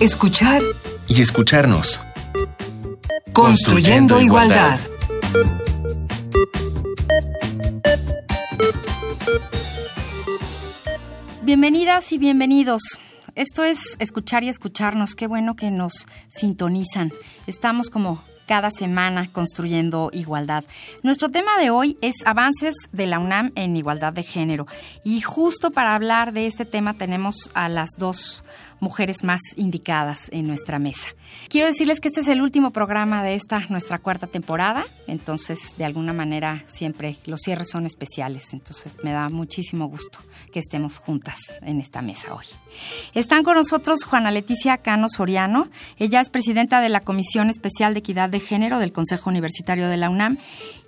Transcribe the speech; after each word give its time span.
escuchar 0.00 0.62
y 1.08 1.20
escucharnos. 1.20 2.00
Construyendo, 3.32 4.20
igualdad. 4.20 4.78
Bienvenidas 11.42 12.12
y 12.12 12.18
bienvenidos. 12.18 12.82
Esto 13.34 13.64
es 13.64 13.96
escuchar 13.98 14.44
y 14.44 14.48
escucharnos. 14.48 15.14
Qué 15.16 15.26
bueno 15.26 15.56
que 15.56 15.70
nos 15.70 16.06
sintonizan. 16.28 17.12
Estamos 17.46 17.90
como 17.90 18.22
cada 18.46 18.70
semana 18.70 19.28
construyendo 19.30 20.10
igualdad. 20.12 20.64
Nuestro 21.02 21.28
tema 21.28 21.58
de 21.58 21.70
hoy 21.70 21.98
es 22.00 22.14
avances 22.24 22.74
de 22.92 23.06
la 23.06 23.18
UNAM 23.18 23.52
en 23.56 23.76
igualdad 23.76 24.12
de 24.12 24.22
género. 24.22 24.66
Y 25.04 25.20
justo 25.20 25.70
para 25.70 25.94
hablar 25.94 26.32
de 26.32 26.46
este 26.46 26.64
tema 26.64 26.94
tenemos 26.94 27.50
a 27.54 27.68
las 27.68 27.90
dos 27.98 28.44
mujeres 28.80 29.24
más 29.24 29.40
indicadas 29.56 30.28
en 30.32 30.46
nuestra 30.46 30.78
mesa. 30.78 31.08
Quiero 31.48 31.66
decirles 31.66 32.00
que 32.00 32.08
este 32.08 32.20
es 32.20 32.28
el 32.28 32.40
último 32.40 32.70
programa 32.70 33.22
de 33.22 33.34
esta, 33.34 33.64
nuestra 33.68 33.98
cuarta 33.98 34.26
temporada, 34.26 34.86
entonces 35.06 35.74
de 35.76 35.84
alguna 35.84 36.12
manera 36.12 36.62
siempre 36.68 37.16
los 37.26 37.40
cierres 37.40 37.70
son 37.70 37.86
especiales, 37.86 38.52
entonces 38.52 38.94
me 39.02 39.12
da 39.12 39.28
muchísimo 39.28 39.86
gusto 39.88 40.20
que 40.52 40.58
estemos 40.58 40.98
juntas 40.98 41.38
en 41.62 41.80
esta 41.80 42.02
mesa 42.02 42.34
hoy. 42.34 42.46
Están 43.14 43.42
con 43.44 43.56
nosotros 43.56 44.04
Juana 44.04 44.30
Leticia 44.30 44.78
Cano 44.78 45.08
Soriano, 45.08 45.68
ella 45.98 46.20
es 46.20 46.30
presidenta 46.30 46.80
de 46.80 46.88
la 46.88 47.00
Comisión 47.00 47.50
Especial 47.50 47.94
de 47.94 48.00
Equidad 48.00 48.28
de 48.28 48.40
Género 48.40 48.78
del 48.78 48.92
Consejo 48.92 49.30
Universitario 49.30 49.88
de 49.88 49.96
la 49.96 50.10
UNAM 50.10 50.38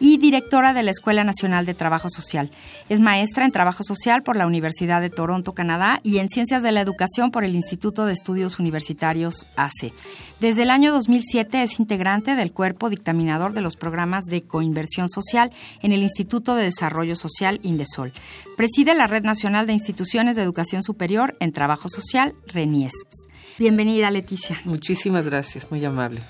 y 0.00 0.16
directora 0.16 0.72
de 0.72 0.82
la 0.82 0.90
Escuela 0.90 1.22
Nacional 1.22 1.66
de 1.66 1.74
Trabajo 1.74 2.08
Social. 2.08 2.50
Es 2.88 3.00
maestra 3.00 3.44
en 3.44 3.52
Trabajo 3.52 3.84
Social 3.84 4.22
por 4.22 4.36
la 4.36 4.46
Universidad 4.46 5.00
de 5.00 5.10
Toronto, 5.10 5.52
Canadá, 5.52 6.00
y 6.02 6.18
en 6.18 6.28
Ciencias 6.28 6.62
de 6.62 6.72
la 6.72 6.80
Educación 6.80 7.30
por 7.30 7.44
el 7.44 7.54
Instituto 7.54 8.06
de 8.06 8.14
Estudios 8.14 8.58
Universitarios 8.58 9.46
ACE. 9.56 9.92
Desde 10.40 10.62
el 10.62 10.70
año 10.70 10.90
2007 10.92 11.62
es 11.62 11.78
integrante 11.78 12.34
del 12.34 12.52
cuerpo 12.52 12.88
dictaminador 12.88 13.52
de 13.52 13.60
los 13.60 13.76
programas 13.76 14.24
de 14.24 14.40
coinversión 14.42 15.10
social 15.10 15.52
en 15.82 15.92
el 15.92 16.02
Instituto 16.02 16.54
de 16.54 16.64
Desarrollo 16.64 17.14
Social 17.14 17.60
Indesol. 17.62 18.12
Preside 18.56 18.94
la 18.94 19.06
Red 19.06 19.24
Nacional 19.24 19.66
de 19.66 19.74
Instituciones 19.74 20.36
de 20.36 20.42
Educación 20.42 20.82
Superior 20.82 21.36
en 21.40 21.52
Trabajo 21.52 21.90
Social, 21.90 22.34
RENIESTS. 22.46 23.28
Bienvenida, 23.58 24.10
Leticia. 24.10 24.58
Muchísimas 24.64 25.26
gracias, 25.26 25.70
muy 25.70 25.84
amable. 25.84 26.22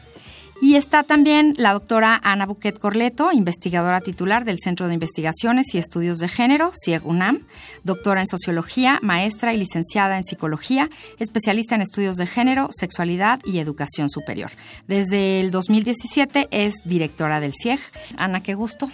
Y 0.62 0.75
está 0.75 1.05
también 1.05 1.55
la 1.56 1.72
doctora 1.72 2.20
Ana 2.22 2.44
Buquet 2.44 2.78
Corleto, 2.78 3.33
investigadora 3.33 4.03
titular 4.03 4.44
del 4.44 4.58
Centro 4.58 4.89
de 4.89 4.94
Investigaciones 4.94 5.75
y 5.75 5.78
Estudios 5.78 6.19
de 6.19 6.28
Género, 6.28 6.70
CIEG 6.84 7.06
UNAM, 7.06 7.41
doctora 7.83 8.20
en 8.20 8.27
Sociología, 8.27 8.98
maestra 9.00 9.55
y 9.55 9.56
licenciada 9.56 10.19
en 10.19 10.25
Psicología, 10.25 10.91
especialista 11.19 11.75
en 11.75 11.81
Estudios 11.81 12.16
de 12.16 12.27
Género, 12.27 12.69
Sexualidad 12.72 13.41
y 13.44 13.58
Educación 13.58 14.11
Superior. 14.11 14.50
Desde 14.86 15.41
el 15.41 15.50
2017 15.50 16.48
es 16.50 16.75
directora 16.84 17.41
del 17.41 17.55
CIEG. 17.55 17.81
Ana, 18.19 18.42
qué 18.42 18.55
gusto. 18.55 18.91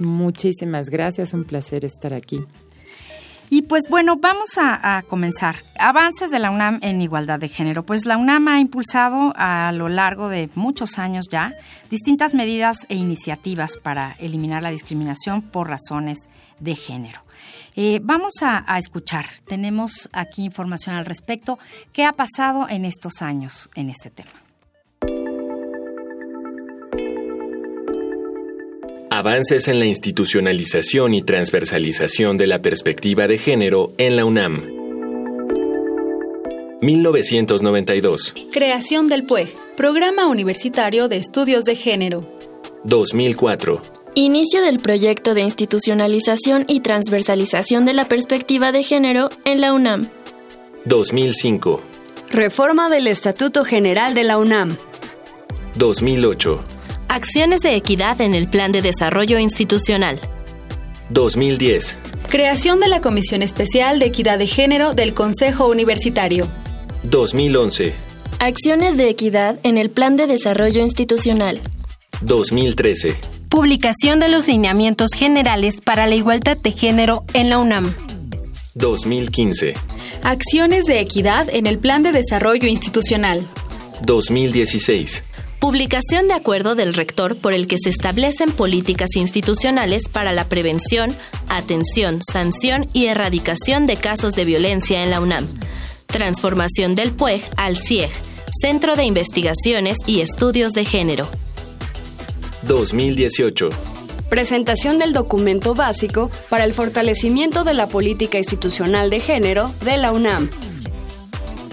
Muchísimas 0.00 0.90
gracias, 0.90 1.32
un 1.32 1.44
placer 1.44 1.84
estar 1.84 2.12
aquí. 2.12 2.44
Y 3.48 3.62
pues 3.62 3.84
bueno, 3.88 4.16
vamos 4.16 4.58
a, 4.58 5.02
comenzar. 5.08 5.56
Avances 5.78 6.30
de 6.30 6.38
la 6.38 6.50
UNAM 6.50 6.80
en 6.82 7.00
igualdad 7.00 7.38
de 7.38 7.48
género. 7.48 7.84
Pues 7.84 8.04
la 8.04 8.16
UNAM 8.16 8.48
ha 8.48 8.60
impulsado 8.60 9.32
a 9.36 9.70
lo 9.72 9.88
largo 9.88 10.28
de 10.28 10.50
muchos 10.54 10.98
años 10.98 11.26
ya 11.30 11.54
distintas 11.90 12.34
medidas 12.34 12.86
e 12.88 12.96
iniciativas 12.96 13.76
para 13.76 14.16
eliminar 14.18 14.62
la 14.62 14.70
discriminación 14.70 15.42
por 15.42 15.68
razones 15.68 16.18
de 16.58 16.74
género. 16.74 17.20
Eh, 17.76 18.00
vamos 18.02 18.34
a, 18.42 18.64
a 18.66 18.78
escuchar. 18.78 19.26
Tenemos 19.46 20.08
aquí 20.12 20.44
información 20.44 20.96
al 20.96 21.04
respecto. 21.04 21.58
¿Qué 21.92 22.04
ha 22.04 22.12
pasado 22.12 22.66
en 22.68 22.84
estos 22.84 23.22
años 23.22 23.70
en 23.74 23.90
este 23.90 24.10
tema? 24.10 24.45
Avances 29.16 29.66
en 29.68 29.78
la 29.78 29.86
institucionalización 29.86 31.14
y 31.14 31.22
transversalización 31.22 32.36
de 32.36 32.46
la 32.46 32.60
perspectiva 32.60 33.26
de 33.26 33.38
género 33.38 33.94
en 33.96 34.14
la 34.14 34.26
UNAM. 34.26 34.62
1992. 36.82 38.34
Creación 38.52 39.08
del 39.08 39.24
PUEG, 39.24 39.48
Programa 39.74 40.26
Universitario 40.26 41.08
de 41.08 41.16
Estudios 41.16 41.64
de 41.64 41.76
Género. 41.76 42.30
2004. 42.84 43.80
Inicio 44.16 44.60
del 44.60 44.80
proyecto 44.80 45.32
de 45.32 45.40
institucionalización 45.40 46.66
y 46.68 46.80
transversalización 46.80 47.86
de 47.86 47.94
la 47.94 48.08
perspectiva 48.08 48.70
de 48.70 48.82
género 48.82 49.30
en 49.46 49.62
la 49.62 49.72
UNAM. 49.72 50.10
2005. 50.84 51.80
Reforma 52.32 52.90
del 52.90 53.06
Estatuto 53.06 53.64
General 53.64 54.12
de 54.12 54.24
la 54.24 54.36
UNAM. 54.36 54.76
2008. 55.76 56.75
Acciones 57.08 57.60
de 57.60 57.76
equidad 57.76 58.20
en 58.20 58.34
el 58.34 58.48
Plan 58.48 58.72
de 58.72 58.82
Desarrollo 58.82 59.38
Institucional. 59.38 60.20
2010. 61.10 61.98
Creación 62.28 62.80
de 62.80 62.88
la 62.88 63.00
Comisión 63.00 63.42
Especial 63.42 64.00
de 64.00 64.06
Equidad 64.06 64.38
de 64.38 64.46
Género 64.46 64.92
del 64.92 65.14
Consejo 65.14 65.68
Universitario. 65.68 66.48
2011. 67.04 67.94
Acciones 68.40 68.96
de 68.96 69.08
equidad 69.08 69.58
en 69.62 69.78
el 69.78 69.88
Plan 69.88 70.16
de 70.16 70.26
Desarrollo 70.26 70.82
Institucional. 70.82 71.60
2013. 72.22 73.16
Publicación 73.48 74.18
de 74.18 74.28
los 74.28 74.48
lineamientos 74.48 75.12
generales 75.16 75.76
para 75.80 76.06
la 76.06 76.16
igualdad 76.16 76.56
de 76.56 76.72
género 76.72 77.24
en 77.34 77.50
la 77.50 77.58
UNAM. 77.58 77.94
2015. 78.74 79.74
Acciones 80.22 80.84
de 80.84 81.00
equidad 81.00 81.48
en 81.50 81.66
el 81.66 81.78
Plan 81.78 82.02
de 82.02 82.12
Desarrollo 82.12 82.66
Institucional. 82.66 83.46
2016. 84.02 85.22
Publicación 85.60 86.28
de 86.28 86.34
acuerdo 86.34 86.74
del 86.74 86.92
rector 86.92 87.36
por 87.36 87.54
el 87.54 87.66
que 87.66 87.78
se 87.78 87.88
establecen 87.88 88.52
políticas 88.52 89.16
institucionales 89.16 90.08
para 90.08 90.32
la 90.32 90.48
prevención, 90.48 91.14
atención, 91.48 92.20
sanción 92.22 92.88
y 92.92 93.06
erradicación 93.06 93.86
de 93.86 93.96
casos 93.96 94.34
de 94.34 94.44
violencia 94.44 95.02
en 95.02 95.10
la 95.10 95.20
UNAM. 95.20 95.48
Transformación 96.06 96.94
del 96.94 97.12
PUEG 97.12 97.42
al 97.56 97.76
CIEG, 97.76 98.10
Centro 98.60 98.96
de 98.96 99.04
Investigaciones 99.04 99.96
y 100.06 100.20
Estudios 100.20 100.72
de 100.72 100.84
Género. 100.84 101.28
2018. 102.62 103.68
Presentación 104.28 104.98
del 104.98 105.14
documento 105.14 105.74
básico 105.74 106.30
para 106.50 106.64
el 106.64 106.74
fortalecimiento 106.74 107.64
de 107.64 107.74
la 107.74 107.88
política 107.88 108.38
institucional 108.38 109.08
de 109.08 109.20
género 109.20 109.70
de 109.84 109.96
la 109.96 110.12
UNAM. 110.12 110.50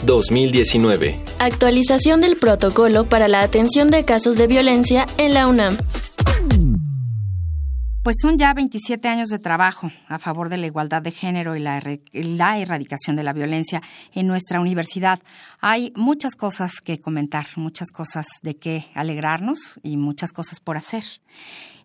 2019. 0.05 1.19
Actualización 1.39 2.21
del 2.21 2.37
protocolo 2.37 3.05
para 3.05 3.27
la 3.27 3.41
atención 3.41 3.89
de 3.89 4.03
casos 4.03 4.37
de 4.37 4.47
violencia 4.47 5.05
en 5.17 5.33
la 5.33 5.47
UNAM. 5.47 5.77
Pues 8.03 8.17
son 8.21 8.37
ya 8.37 8.53
27 8.53 9.07
años 9.07 9.29
de 9.29 9.39
trabajo 9.39 9.89
a 10.09 10.19
favor 10.19 10.49
de 10.49 10.57
la 10.57 10.67
igualdad 10.67 11.01
de 11.01 11.11
género 11.11 11.55
y 11.55 11.61
la, 11.61 11.81
la, 12.11 12.59
erradicación 12.59 13.15
de 13.15 13.23
la 13.23 13.31
violencia 13.31 13.81
en 14.13 14.27
nuestra 14.27 14.59
universidad. 14.59 15.19
Hay 15.61 15.93
muchas 15.95 16.35
cosas 16.35 16.81
que 16.83 16.99
comentar, 16.99 17.47
muchas 17.55 17.91
cosas 17.91 18.25
de 18.41 18.57
qué 18.57 18.85
alegrarnos 18.93 19.79
y 19.83 19.95
muchas 19.95 20.33
cosas 20.33 20.59
por 20.59 20.75
hacer. 20.75 21.05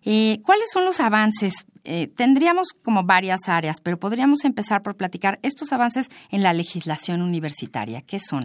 Eh, 0.03 0.39
¿Cuáles 0.43 0.69
son 0.71 0.85
los 0.85 0.99
avances? 0.99 1.53
Eh, 1.83 2.07
tendríamos 2.07 2.69
como 2.83 3.03
varias 3.03 3.47
áreas, 3.47 3.81
pero 3.81 3.97
podríamos 3.97 4.45
empezar 4.45 4.81
por 4.81 4.95
platicar 4.95 5.39
estos 5.41 5.73
avances 5.73 6.07
en 6.29 6.43
la 6.43 6.53
legislación 6.53 7.21
universitaria. 7.21 8.01
¿Qué 8.01 8.19
son? 8.19 8.41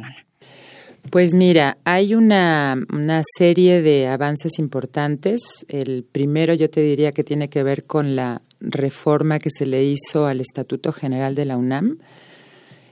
Pues 1.11 1.35
mira, 1.35 1.77
hay 1.85 2.15
una, 2.15 2.77
una, 2.91 3.23
serie 3.39 3.83
de 3.83 4.09
avances 4.09 4.59
importantes. 4.59 5.43
El 5.69 6.05
primero 6.05 6.55
yo 6.55 6.71
te 6.71 6.81
diría 6.81 7.13
que 7.13 7.25
tiene 7.25 7.49
que 7.49 7.63
ver 7.63 7.85
con 7.85 8.17
la 8.17 8.41
reforma 8.61 9.39
que 9.39 9.51
se 9.51 9.67
le 9.67 9.85
hizo 9.85 10.27
al 10.27 10.41
Estatuto 10.41 10.93
General 10.93 11.35
de 11.35 11.45
la 11.45 11.57
UNAM. 11.57 11.99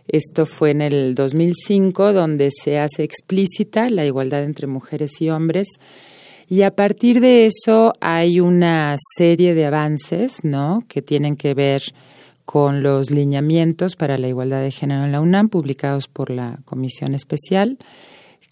Esto 0.09 0.47
fue 0.47 0.73
en 0.73 0.83
el 0.83 1.15
2005, 1.15 2.13
donde 2.13 2.51
se 2.51 2.79
hace 2.79 3.03
explícita 3.03 3.89
la 3.89 4.05
igualdad 4.05 4.45
entre 4.45 4.67
mujeres 4.67 5.21
y 5.21 5.31
hombres. 5.31 5.69
Y 6.53 6.65
a 6.65 6.77
partir 6.77 7.21
de 7.23 7.47
eso 7.47 7.95
hay 8.03 8.39
una 8.39 8.95
serie 9.17 9.55
de 9.55 9.65
avances, 9.65 10.41
¿no? 10.43 10.85
Que 10.87 11.01
tienen 11.01 11.35
que 11.35 11.55
ver 11.55 11.83
con 12.45 12.83
los 12.83 13.11
lineamientos 13.11 13.97
para 13.97 14.19
la 14.19 14.29
igualdad 14.29 14.61
de 14.61 14.71
género 14.71 15.07
en 15.07 15.13
la 15.13 15.23
UNAM, 15.23 15.49
publicados 15.49 16.09
por 16.09 16.29
la 16.29 16.59
Comisión 16.67 17.15
Especial, 17.15 17.79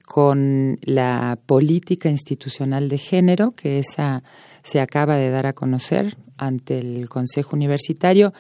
con 0.07 0.79
la 0.81 1.39
política 1.45 2.09
institucional 2.09 2.89
de 2.89 2.97
género, 2.97 3.51
que 3.51 3.79
esa 3.79 4.23
se 4.63 4.81
acaba 4.81 5.17
de 5.17 5.29
dar 5.29 5.45
a 5.45 5.53
conocer 5.53 6.17
ante 6.39 6.79
el 6.79 7.07
Consejo 7.11 7.55
Universitario, 7.55 8.33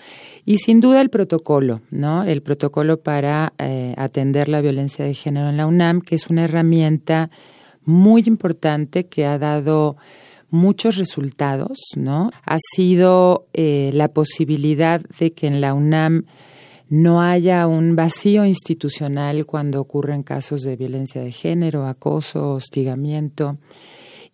y 0.46 0.56
sin 0.56 0.80
duda 0.80 1.02
el 1.02 1.10
protocolo, 1.10 1.82
¿no? 1.90 2.24
El 2.24 2.40
protocolo 2.40 3.02
para 3.02 3.52
eh, 3.58 3.92
atender 3.98 4.48
la 4.48 4.62
violencia 4.62 5.04
de 5.04 5.12
género 5.12 5.50
en 5.50 5.58
la 5.58 5.66
UNAM, 5.66 6.00
que 6.00 6.14
es 6.14 6.28
una 6.28 6.44
herramienta 6.44 7.28
muy 7.85 8.25
importante 8.27 9.06
que 9.06 9.27
ha 9.27 9.38
dado 9.38 9.97
muchos 10.50 10.97
resultados, 10.97 11.79
¿no? 11.97 12.31
Ha 12.44 12.59
sido 12.75 13.47
eh, 13.53 13.91
la 13.94 14.09
posibilidad 14.09 15.00
de 15.19 15.32
que 15.32 15.47
en 15.47 15.61
la 15.61 15.75
UNAM 15.75 16.25
no 16.88 17.23
haya 17.23 17.69
un 17.69 17.94
vacío 17.94 18.44
institucional 18.44 19.47
cuando 19.47 19.81
ocurren 19.81 20.25
casos 20.25 20.62
de 20.62 20.77
violencia 20.77 21.23
de 21.23 21.31
género, 21.31 21.87
acoso, 21.87 22.55
hostigamiento. 22.55 23.59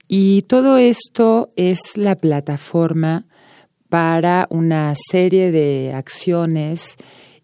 Y 0.09 0.43
todo 0.43 0.79
esto 0.79 1.51
es 1.57 1.97
la 1.97 2.17
plataforma 2.17 3.27
para 3.91 4.47
una 4.51 4.95
serie 4.95 5.51
de 5.53 5.93
acciones 5.95 6.97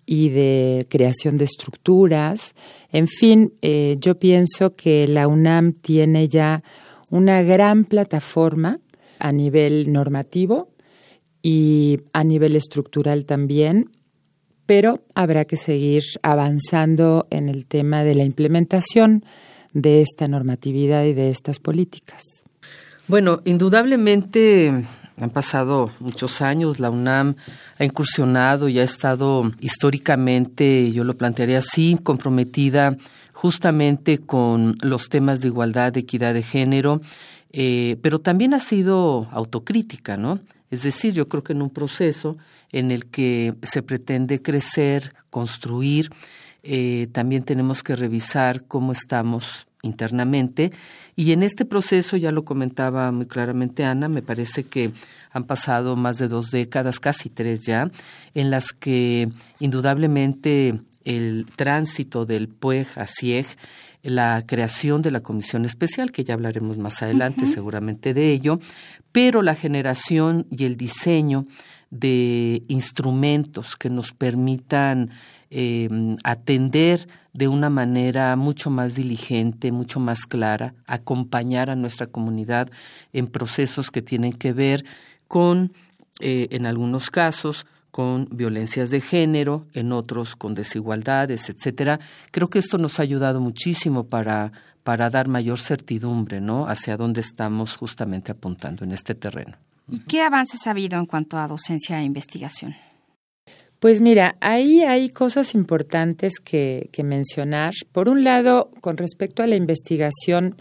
y 0.06 0.30
de 0.30 0.86
creación 0.88 1.36
de 1.36 1.44
estructuras. 1.44 2.54
En 2.90 3.08
fin, 3.08 3.54
eh, 3.62 3.96
yo 4.00 4.18
pienso 4.18 4.74
que 4.74 5.06
la 5.06 5.28
UNAM 5.28 5.72
tiene 5.72 6.28
ya 6.28 6.62
una 7.10 7.42
gran 7.42 7.84
plataforma 7.84 8.80
a 9.18 9.32
nivel 9.32 9.92
normativo 9.92 10.68
y 11.42 12.00
a 12.12 12.24
nivel 12.24 12.56
estructural 12.56 13.24
también, 13.24 13.90
pero 14.66 15.00
habrá 15.14 15.44
que 15.44 15.56
seguir 15.56 16.02
avanzando 16.22 17.26
en 17.30 17.48
el 17.48 17.66
tema 17.66 18.04
de 18.04 18.14
la 18.14 18.24
implementación 18.24 19.24
de 19.72 20.00
esta 20.00 20.28
normatividad 20.28 21.04
y 21.04 21.14
de 21.14 21.28
estas 21.28 21.58
políticas. 21.58 22.22
Bueno, 23.08 23.40
indudablemente 23.44 24.72
han 25.20 25.30
pasado 25.30 25.90
muchos 26.00 26.42
años, 26.42 26.80
la 26.80 26.90
UNAM 26.90 27.34
ha 27.78 27.84
incursionado 27.84 28.68
y 28.68 28.78
ha 28.78 28.82
estado 28.82 29.52
históricamente, 29.60 30.90
yo 30.92 31.04
lo 31.04 31.16
plantearía 31.16 31.58
así, 31.58 31.98
comprometida 32.02 32.96
justamente 33.32 34.18
con 34.18 34.76
los 34.82 35.08
temas 35.08 35.40
de 35.40 35.48
igualdad, 35.48 35.92
de 35.92 36.00
equidad 36.00 36.34
de 36.34 36.42
género, 36.42 37.00
eh, 37.52 37.96
pero 38.00 38.20
también 38.20 38.54
ha 38.54 38.60
sido 38.60 39.28
autocrítica, 39.32 40.16
¿no? 40.16 40.40
Es 40.70 40.84
decir, 40.84 41.12
yo 41.12 41.28
creo 41.28 41.42
que 41.42 41.52
en 41.52 41.60
un 41.60 41.70
proceso 41.70 42.38
en 42.70 42.90
el 42.90 43.06
que 43.06 43.54
se 43.62 43.82
pretende 43.82 44.40
crecer, 44.40 45.14
construir, 45.28 46.10
eh, 46.62 47.08
también 47.12 47.42
tenemos 47.42 47.82
que 47.82 47.96
revisar 47.96 48.64
cómo 48.64 48.92
estamos 48.92 49.66
internamente. 49.82 50.72
Y 51.14 51.32
en 51.32 51.42
este 51.42 51.64
proceso, 51.64 52.16
ya 52.16 52.30
lo 52.30 52.44
comentaba 52.44 53.12
muy 53.12 53.26
claramente 53.26 53.84
Ana, 53.84 54.08
me 54.08 54.22
parece 54.22 54.64
que 54.64 54.90
han 55.30 55.44
pasado 55.44 55.96
más 55.96 56.18
de 56.18 56.28
dos 56.28 56.50
décadas, 56.50 57.00
casi 57.00 57.28
tres 57.28 57.60
ya, 57.66 57.90
en 58.34 58.50
las 58.50 58.72
que 58.72 59.28
indudablemente 59.60 60.80
el 61.04 61.46
tránsito 61.56 62.24
del 62.24 62.48
PUEG 62.48 62.86
a 62.96 63.06
CIEG, 63.06 63.46
la 64.02 64.42
creación 64.46 65.02
de 65.02 65.10
la 65.10 65.20
comisión 65.20 65.64
especial, 65.64 66.10
que 66.10 66.24
ya 66.24 66.34
hablaremos 66.34 66.78
más 66.78 67.02
adelante 67.02 67.46
seguramente 67.46 68.14
de 68.14 68.32
ello, 68.32 68.58
pero 69.12 69.42
la 69.42 69.54
generación 69.54 70.46
y 70.50 70.64
el 70.64 70.76
diseño 70.76 71.46
de 71.90 72.62
instrumentos 72.68 73.76
que 73.76 73.90
nos 73.90 74.12
permitan 74.12 75.10
Em, 75.54 76.16
atender 76.24 77.06
de 77.34 77.46
una 77.46 77.68
manera 77.68 78.34
mucho 78.36 78.70
más 78.70 78.94
diligente, 78.94 79.70
mucho 79.70 80.00
más 80.00 80.24
clara, 80.24 80.72
acompañar 80.86 81.68
a 81.68 81.76
nuestra 81.76 82.06
comunidad 82.06 82.70
en 83.12 83.26
procesos 83.26 83.90
que 83.90 84.00
tienen 84.00 84.32
que 84.32 84.54
ver 84.54 84.82
con, 85.28 85.74
eh, 86.20 86.48
en 86.52 86.64
algunos 86.64 87.10
casos, 87.10 87.66
con 87.90 88.28
violencias 88.30 88.88
de 88.88 89.02
género, 89.02 89.66
en 89.74 89.92
otros 89.92 90.36
con 90.36 90.54
desigualdades, 90.54 91.50
etcétera. 91.50 92.00
Creo 92.30 92.48
que 92.48 92.58
esto 92.58 92.78
nos 92.78 92.98
ha 92.98 93.02
ayudado 93.02 93.38
muchísimo 93.38 94.04
para, 94.04 94.52
para 94.82 95.10
dar 95.10 95.28
mayor 95.28 95.58
certidumbre, 95.58 96.40
¿no? 96.40 96.66
Hacia 96.66 96.96
dónde 96.96 97.20
estamos 97.20 97.76
justamente 97.76 98.32
apuntando 98.32 98.86
en 98.86 98.92
este 98.92 99.14
terreno. 99.14 99.58
¿Y 99.90 99.98
qué 99.98 100.22
avances 100.22 100.66
ha 100.66 100.70
habido 100.70 100.98
en 100.98 101.04
cuanto 101.04 101.36
a 101.36 101.46
docencia 101.46 102.00
e 102.00 102.04
investigación? 102.04 102.74
Pues 103.82 104.00
mira, 104.00 104.36
ahí 104.40 104.82
hay 104.82 105.08
cosas 105.08 105.56
importantes 105.56 106.34
que, 106.38 106.88
mencionar. 107.02 107.72
Por 107.90 108.08
un 108.08 108.22
lado, 108.22 108.70
con 108.80 108.96
respecto 108.96 109.42
a 109.42 109.48
la 109.48 109.56
investigación, 109.56 110.54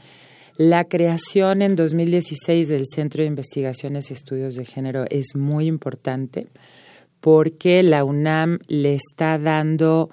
la 0.58 0.86
creación 0.86 1.62
en 1.62 1.76
2016 1.76 2.68
del 2.68 2.88
Centro 2.88 3.22
de 3.22 3.28
Investigaciones 3.28 4.10
y 4.10 4.16
Estudios 4.16 4.56
de 4.56 4.66
Género 4.66 5.06
es 5.12 5.36
muy 5.36 5.68
importante 5.68 6.48
porque 7.20 7.84
la 7.84 8.04
UNAM 8.06 8.58
le 8.68 8.96
está 8.96 9.38
dando 9.38 10.10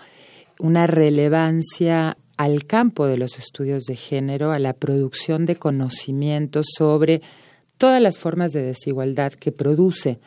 una 0.59 0.87
relevancia 0.87 2.19
al 2.37 2.67
campo 2.67 3.07
de 3.07 3.17
los 3.17 3.39
estudios 3.39 3.85
de 3.85 3.97
género, 3.97 4.53
a 4.53 4.59
la 4.59 4.75
producción 4.75 5.47
de 5.47 5.57
conocimientos 5.57 6.67
sobre 6.77 7.23
todas 7.79 8.03
las 8.03 8.19
formas 8.19 8.53
de 8.53 8.61
desigualdad 8.61 9.33
que 9.33 9.51
produce 9.51 10.19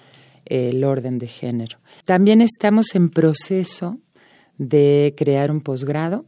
el 0.46 0.84
orden 0.84 1.20
de 1.20 1.28
género. 1.28 1.81
También 2.06 2.42
estamos 2.42 2.96
en 2.96 3.10
proceso 3.10 3.98
de 4.58 5.14
crear 5.18 5.52
un 5.52 5.62
posgrado 5.62 6.26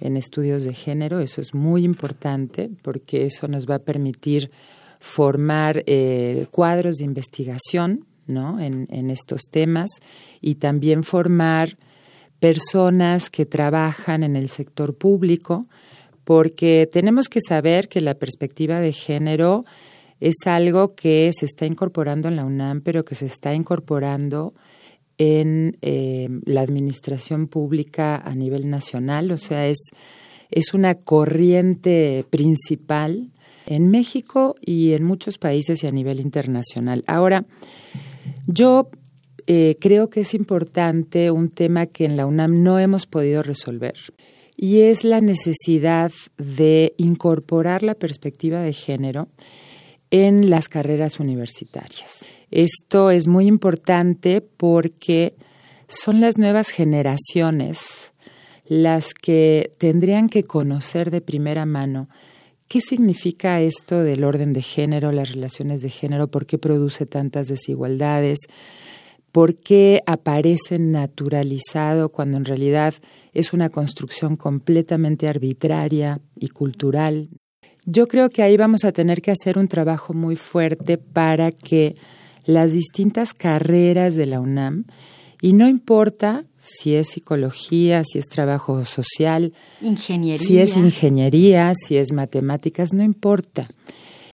en 0.00 0.16
estudios 0.16 0.64
de 0.64 0.74
género. 0.74 1.20
Eso 1.20 1.40
es 1.40 1.54
muy 1.54 1.84
importante 1.84 2.70
porque 2.82 3.26
eso 3.26 3.48
nos 3.48 3.68
va 3.68 3.76
a 3.76 3.78
permitir 3.80 4.50
formar 5.00 5.82
eh, 5.86 6.46
cuadros 6.50 6.96
de 6.96 7.04
investigación 7.04 8.06
¿no? 8.26 8.60
en, 8.60 8.86
en 8.90 9.10
estos 9.10 9.42
temas 9.50 9.90
y 10.40 10.56
también 10.56 11.04
formar 11.04 11.76
personas 12.40 13.30
que 13.30 13.46
trabajan 13.46 14.22
en 14.22 14.36
el 14.36 14.48
sector 14.48 14.94
público, 14.96 15.66
porque 16.24 16.88
tenemos 16.90 17.28
que 17.28 17.40
saber 17.40 17.88
que 17.88 18.00
la 18.00 18.14
perspectiva 18.14 18.80
de 18.80 18.92
género 18.92 19.64
es 20.20 20.36
algo 20.46 20.88
que 20.88 21.30
se 21.38 21.44
está 21.44 21.66
incorporando 21.66 22.28
en 22.28 22.36
la 22.36 22.44
UNAM, 22.44 22.80
pero 22.80 23.04
que 23.04 23.14
se 23.14 23.26
está 23.26 23.54
incorporando 23.54 24.54
en 25.18 25.76
eh, 25.82 26.28
la 26.44 26.62
administración 26.62 27.46
pública 27.46 28.16
a 28.16 28.34
nivel 28.34 28.68
nacional, 28.68 29.30
o 29.30 29.38
sea, 29.38 29.68
es, 29.68 29.90
es 30.50 30.74
una 30.74 30.94
corriente 30.96 32.24
principal 32.30 33.30
en 33.66 33.90
México 33.90 34.54
y 34.60 34.92
en 34.92 35.04
muchos 35.04 35.38
países 35.38 35.82
y 35.84 35.86
a 35.86 35.92
nivel 35.92 36.20
internacional. 36.20 37.04
Ahora, 37.06 37.46
yo 38.46 38.88
eh, 39.46 39.76
creo 39.80 40.10
que 40.10 40.20
es 40.20 40.34
importante 40.34 41.30
un 41.30 41.50
tema 41.50 41.86
que 41.86 42.04
en 42.04 42.16
la 42.16 42.26
UNAM 42.26 42.62
no 42.62 42.78
hemos 42.78 43.06
podido 43.06 43.42
resolver 43.42 43.94
y 44.56 44.80
es 44.80 45.04
la 45.04 45.20
necesidad 45.20 46.12
de 46.38 46.94
incorporar 46.96 47.82
la 47.82 47.94
perspectiva 47.94 48.62
de 48.62 48.72
género 48.72 49.28
en 50.10 50.48
las 50.48 50.68
carreras 50.68 51.20
universitarias. 51.20 52.24
Esto 52.54 53.10
es 53.10 53.26
muy 53.26 53.48
importante 53.48 54.40
porque 54.40 55.34
son 55.88 56.20
las 56.20 56.38
nuevas 56.38 56.68
generaciones 56.68 58.12
las 58.64 59.12
que 59.12 59.72
tendrían 59.76 60.28
que 60.28 60.44
conocer 60.44 61.10
de 61.10 61.20
primera 61.20 61.66
mano 61.66 62.08
qué 62.68 62.80
significa 62.80 63.60
esto 63.60 64.04
del 64.04 64.22
orden 64.22 64.52
de 64.52 64.62
género, 64.62 65.10
las 65.10 65.32
relaciones 65.32 65.82
de 65.82 65.90
género, 65.90 66.28
por 66.28 66.46
qué 66.46 66.56
produce 66.56 67.06
tantas 67.06 67.48
desigualdades, 67.48 68.38
por 69.32 69.56
qué 69.56 70.04
aparece 70.06 70.78
naturalizado 70.78 72.10
cuando 72.10 72.36
en 72.36 72.44
realidad 72.44 72.94
es 73.32 73.52
una 73.52 73.68
construcción 73.68 74.36
completamente 74.36 75.26
arbitraria 75.26 76.20
y 76.36 76.50
cultural. 76.50 77.30
Yo 77.84 78.06
creo 78.06 78.28
que 78.28 78.44
ahí 78.44 78.56
vamos 78.56 78.84
a 78.84 78.92
tener 78.92 79.22
que 79.22 79.32
hacer 79.32 79.58
un 79.58 79.66
trabajo 79.66 80.12
muy 80.12 80.36
fuerte 80.36 80.98
para 80.98 81.50
que 81.50 81.96
las 82.44 82.72
distintas 82.72 83.32
carreras 83.32 84.14
de 84.14 84.26
la 84.26 84.40
UNAM 84.40 84.84
y 85.40 85.52
no 85.52 85.68
importa 85.68 86.46
si 86.56 86.94
es 86.94 87.08
psicología, 87.08 88.02
si 88.04 88.18
es 88.18 88.26
trabajo 88.26 88.84
social, 88.84 89.52
ingeniería. 89.82 90.46
si 90.46 90.58
es 90.58 90.76
ingeniería, 90.76 91.74
si 91.74 91.96
es 91.96 92.12
matemáticas, 92.12 92.94
no 92.94 93.02
importa. 93.02 93.68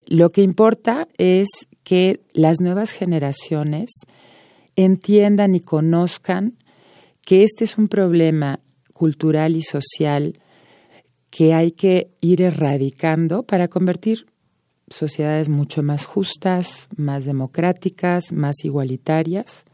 Lo 0.07 0.31
que 0.31 0.43
importa 0.43 1.09
es 1.19 1.49
que 1.83 2.21
las 2.33 2.61
nuevas 2.61 2.93
generaciones 2.93 3.90
entiendan 4.76 5.55
y 5.55 5.61
conozcan 5.61 6.57
que 7.23 7.43
este 7.43 7.64
es 7.64 7.76
un 7.76 7.88
problema 7.88 8.61
cultural 8.95 9.57
y 9.57 9.62
social 9.62 10.38
que 11.31 11.55
hay 11.55 11.73
que 11.73 12.11
ir 12.21 12.43
erradicando 12.43 13.45
para 13.45 13.69
convertir 13.69 14.26
sociedades 14.90 15.49
mucho 15.49 15.82
más 15.82 16.04
justas, 16.04 16.88
más 16.97 17.25
democráticas, 17.25 18.32
más 18.32 18.56
igualitarias. 18.64 19.64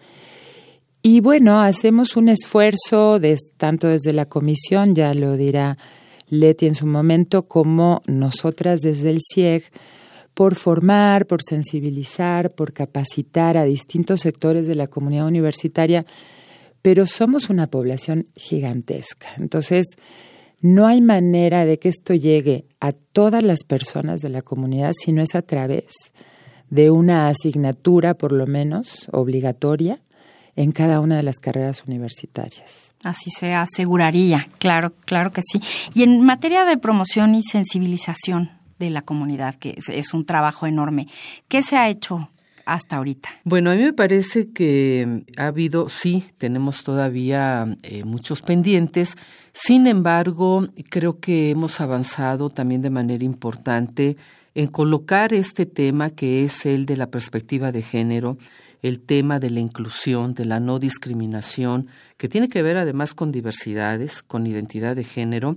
Y 1.02 1.20
bueno, 1.20 1.60
hacemos 1.60 2.16
un 2.16 2.28
esfuerzo 2.28 3.20
tanto 3.56 3.88
desde 3.88 4.12
la 4.12 4.26
comisión, 4.26 4.94
ya 4.94 5.14
lo 5.14 5.36
dirá 5.36 5.78
Leti 6.28 6.66
en 6.66 6.74
su 6.74 6.86
momento, 6.86 7.46
como 7.46 8.02
nosotras 8.06 8.80
desde 8.80 9.10
el 9.10 9.20
CIEG, 9.32 9.64
por 10.34 10.54
formar, 10.54 11.26
por 11.26 11.40
sensibilizar, 11.42 12.50
por 12.50 12.72
capacitar 12.72 13.56
a 13.56 13.64
distintos 13.64 14.20
sectores 14.20 14.66
de 14.66 14.74
la 14.74 14.86
comunidad 14.86 15.26
universitaria, 15.26 16.04
pero 16.82 17.06
somos 17.06 17.48
una 17.48 17.68
población 17.68 18.26
gigantesca. 18.34 19.28
Entonces, 19.38 19.86
no 20.60 20.86
hay 20.86 21.00
manera 21.00 21.64
de 21.64 21.78
que 21.78 21.88
esto 21.88 22.14
llegue 22.14 22.66
a 22.80 22.92
todas 22.92 23.42
las 23.42 23.64
personas 23.64 24.20
de 24.20 24.30
la 24.30 24.42
comunidad 24.42 24.92
si 24.98 25.12
no 25.12 25.22
es 25.22 25.34
a 25.34 25.42
través 25.42 25.94
de 26.70 26.90
una 26.90 27.28
asignatura, 27.28 28.14
por 28.14 28.32
lo 28.32 28.46
menos, 28.46 29.08
obligatoria 29.12 30.00
en 30.56 30.72
cada 30.72 31.00
una 31.00 31.16
de 31.16 31.22
las 31.22 31.36
carreras 31.36 31.84
universitarias. 31.86 32.92
Así 33.04 33.30
se 33.30 33.54
aseguraría, 33.54 34.48
claro, 34.58 34.94
claro 35.04 35.30
que 35.30 35.42
sí. 35.42 35.60
Y 35.94 36.02
en 36.02 36.22
materia 36.22 36.64
de 36.64 36.78
promoción 36.78 37.34
y 37.34 37.42
sensibilización 37.42 38.50
de 38.78 38.90
la 38.90 39.02
comunidad, 39.02 39.54
que 39.54 39.78
es, 39.86 40.14
un 40.14 40.24
trabajo 40.24 40.66
enorme, 40.66 41.06
¿qué 41.48 41.62
se 41.62 41.76
ha 41.76 41.88
hecho 41.88 42.30
hasta 42.66 42.96
ahorita? 42.96 43.30
Bueno, 43.44 43.70
a 43.70 43.74
mí 43.74 43.82
me 43.82 43.92
parece 43.92 44.50
que 44.52 45.24
ha 45.38 45.46
habido, 45.46 45.88
sí, 45.88 46.24
tenemos 46.36 46.82
todavía 46.82 47.76
eh, 47.82 48.04
muchos 48.04 48.42
pendientes. 48.42 49.14
Sin 49.52 49.86
embargo, 49.86 50.66
creo 50.90 51.18
que 51.20 51.50
hemos 51.50 51.80
avanzado 51.80 52.50
también 52.50 52.82
de 52.82 52.90
manera 52.90 53.24
importante 53.24 54.16
en 54.54 54.66
colocar 54.66 55.32
este 55.32 55.64
tema 55.64 56.10
que 56.10 56.42
es 56.42 56.66
el 56.66 56.86
de 56.86 56.96
la 56.96 57.06
perspectiva 57.06 57.70
de 57.72 57.82
género, 57.82 58.36
el 58.82 59.00
tema 59.00 59.38
de 59.38 59.50
la 59.50 59.60
inclusión, 59.60 60.34
de 60.34 60.44
la 60.44 60.60
no 60.60 60.78
discriminación, 60.78 61.88
que 62.16 62.28
tiene 62.28 62.48
que 62.48 62.62
ver 62.62 62.78
además 62.78 63.14
con 63.14 63.32
diversidades, 63.32 64.22
con 64.22 64.46
identidad 64.46 64.96
de 64.96 65.04
género. 65.04 65.56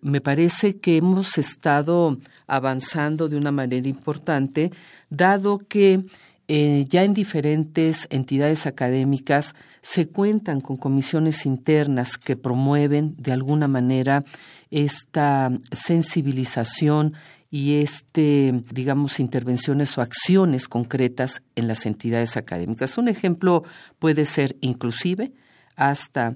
Me 0.00 0.20
parece 0.20 0.78
que 0.78 0.96
hemos 0.96 1.38
estado 1.38 2.16
avanzando 2.46 3.28
de 3.28 3.36
una 3.36 3.52
manera 3.52 3.88
importante, 3.88 4.70
dado 5.10 5.58
que 5.58 6.04
eh, 6.48 6.84
ya 6.88 7.02
en 7.02 7.12
diferentes 7.12 8.06
entidades 8.10 8.66
académicas 8.66 9.54
se 9.82 10.08
cuentan 10.08 10.60
con 10.60 10.76
comisiones 10.76 11.44
internas 11.44 12.18
que 12.18 12.36
promueven 12.36 13.14
de 13.18 13.32
alguna 13.32 13.66
manera 13.66 14.24
esta 14.70 15.50
sensibilización 15.72 17.14
y 17.50 17.76
este, 17.76 18.62
digamos, 18.72 19.18
intervenciones 19.18 19.96
o 19.96 20.02
acciones 20.02 20.68
concretas 20.68 21.42
en 21.54 21.68
las 21.68 21.86
entidades 21.86 22.36
académicas. 22.36 22.98
Un 22.98 23.08
ejemplo 23.08 23.64
puede 23.98 24.24
ser 24.24 24.56
inclusive 24.60 25.32
hasta 25.74 26.34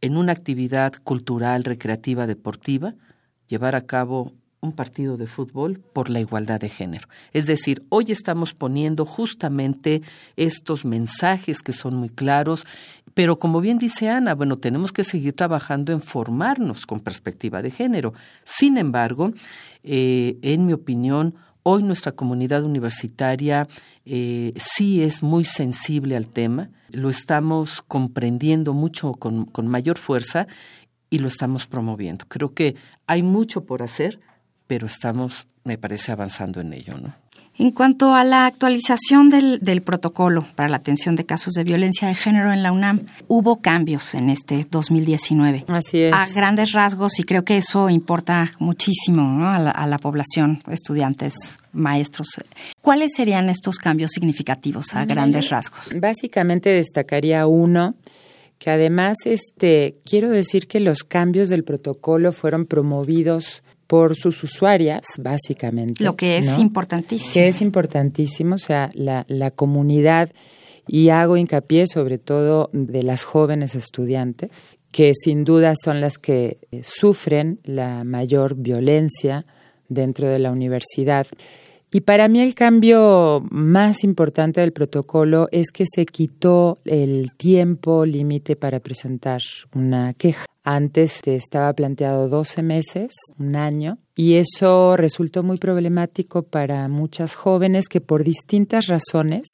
en 0.00 0.16
una 0.16 0.32
actividad 0.32 0.92
cultural, 1.04 1.64
recreativa, 1.64 2.26
deportiva, 2.26 2.94
llevar 3.46 3.76
a 3.76 3.82
cabo 3.82 4.32
un 4.60 4.72
partido 4.72 5.16
de 5.16 5.26
fútbol 5.26 5.78
por 5.92 6.10
la 6.10 6.20
igualdad 6.20 6.60
de 6.60 6.68
género. 6.68 7.08
Es 7.32 7.46
decir, 7.46 7.84
hoy 7.90 8.06
estamos 8.08 8.54
poniendo 8.54 9.04
justamente 9.04 10.02
estos 10.36 10.84
mensajes 10.84 11.62
que 11.62 11.72
son 11.72 11.94
muy 11.94 12.08
claros, 12.08 12.66
pero 13.14 13.38
como 13.38 13.60
bien 13.60 13.78
dice 13.78 14.08
Ana, 14.08 14.34
bueno, 14.34 14.58
tenemos 14.58 14.92
que 14.92 15.04
seguir 15.04 15.34
trabajando 15.34 15.92
en 15.92 16.00
formarnos 16.00 16.86
con 16.86 17.00
perspectiva 17.00 17.62
de 17.62 17.70
género. 17.70 18.14
Sin 18.44 18.78
embargo, 18.78 19.32
eh, 19.84 20.38
en 20.42 20.66
mi 20.66 20.72
opinión, 20.72 21.34
hoy 21.62 21.82
nuestra 21.82 22.12
comunidad 22.12 22.64
universitaria 22.64 23.68
eh, 24.04 24.52
sí 24.56 25.02
es 25.02 25.22
muy 25.22 25.44
sensible 25.44 26.16
al 26.16 26.28
tema, 26.28 26.70
lo 26.90 27.10
estamos 27.10 27.82
comprendiendo 27.82 28.72
mucho 28.72 29.12
con, 29.12 29.44
con 29.44 29.68
mayor 29.68 29.98
fuerza 29.98 30.46
y 31.10 31.18
lo 31.18 31.28
estamos 31.28 31.66
promoviendo. 31.66 32.24
Creo 32.28 32.54
que 32.54 32.76
hay 33.06 33.22
mucho 33.22 33.64
por 33.64 33.82
hacer, 33.82 34.20
pero 34.68 34.86
estamos, 34.86 35.48
me 35.64 35.78
parece, 35.78 36.12
avanzando 36.12 36.60
en 36.60 36.72
ello, 36.72 36.94
¿no? 37.02 37.12
En 37.60 37.72
cuanto 37.72 38.14
a 38.14 38.22
la 38.22 38.46
actualización 38.46 39.30
del, 39.30 39.58
del, 39.58 39.82
protocolo 39.82 40.46
para 40.54 40.68
la 40.68 40.76
atención 40.76 41.16
de 41.16 41.26
casos 41.26 41.54
de 41.54 41.64
violencia 41.64 42.06
de 42.06 42.14
género 42.14 42.52
en 42.52 42.62
la 42.62 42.70
UNAM, 42.70 43.00
hubo 43.26 43.56
cambios 43.56 44.14
en 44.14 44.30
este 44.30 44.64
2019. 44.70 45.64
Así 45.66 46.02
es. 46.02 46.12
A 46.12 46.28
grandes 46.28 46.70
rasgos, 46.70 47.18
y 47.18 47.24
creo 47.24 47.44
que 47.44 47.56
eso 47.56 47.90
importa 47.90 48.48
muchísimo 48.60 49.44
a, 49.44 49.58
la, 49.58 49.70
a, 49.72 49.88
la, 49.88 49.98
población, 49.98 50.60
estudiantes, 50.70 51.34
maestros. 51.72 52.28
¿Cuáles 52.80 53.10
serían 53.16 53.50
estos 53.50 53.78
cambios 53.78 54.12
significativos 54.12 54.94
a 54.94 55.04
grandes 55.04 55.48
rasgos? 55.48 55.92
Básicamente 55.98 56.70
destacaría 56.70 57.44
uno 57.48 57.96
que 58.58 58.70
además 58.70 59.16
este 59.24 59.96
quiero 60.04 60.30
decir 60.30 60.68
que 60.68 60.80
los 60.80 61.02
cambios 61.02 61.48
del 61.48 61.64
protocolo 61.64 62.32
fueron 62.32 62.66
promovidos 62.66 63.62
por 63.88 64.14
sus 64.14 64.44
usuarias, 64.44 65.02
básicamente. 65.18 66.04
Lo 66.04 66.14
que 66.14 66.38
es 66.38 66.58
importantísimo. 66.58 67.32
Que 67.32 67.48
es 67.48 67.60
importantísimo, 67.60 68.54
o 68.54 68.58
sea, 68.58 68.90
la, 68.94 69.24
la 69.28 69.50
comunidad, 69.50 70.30
y 70.86 71.08
hago 71.08 71.36
hincapié 71.36 71.86
sobre 71.86 72.18
todo 72.18 72.70
de 72.72 73.02
las 73.02 73.24
jóvenes 73.24 73.74
estudiantes, 73.74 74.76
que 74.92 75.12
sin 75.14 75.44
duda 75.44 75.74
son 75.82 76.00
las 76.00 76.18
que 76.18 76.58
eh, 76.70 76.82
sufren 76.84 77.60
la 77.64 78.04
mayor 78.04 78.54
violencia 78.56 79.46
dentro 79.88 80.28
de 80.28 80.38
la 80.38 80.52
universidad. 80.52 81.26
Y 81.90 82.02
para 82.02 82.28
mí 82.28 82.40
el 82.40 82.54
cambio 82.54 83.46
más 83.50 84.04
importante 84.04 84.60
del 84.60 84.72
protocolo 84.72 85.48
es 85.50 85.70
que 85.70 85.84
se 85.86 86.04
quitó 86.04 86.78
el 86.84 87.32
tiempo 87.32 88.04
límite 88.04 88.56
para 88.56 88.80
presentar 88.80 89.40
una 89.74 90.12
queja. 90.12 90.44
Antes 90.70 91.22
estaba 91.26 91.72
planteado 91.72 92.28
12 92.28 92.62
meses, 92.62 93.14
un 93.38 93.56
año, 93.56 93.96
y 94.14 94.34
eso 94.34 94.98
resultó 94.98 95.42
muy 95.42 95.56
problemático 95.56 96.42
para 96.42 96.86
muchas 96.88 97.34
jóvenes 97.34 97.88
que 97.88 98.02
por 98.02 98.22
distintas 98.22 98.86
razones 98.86 99.46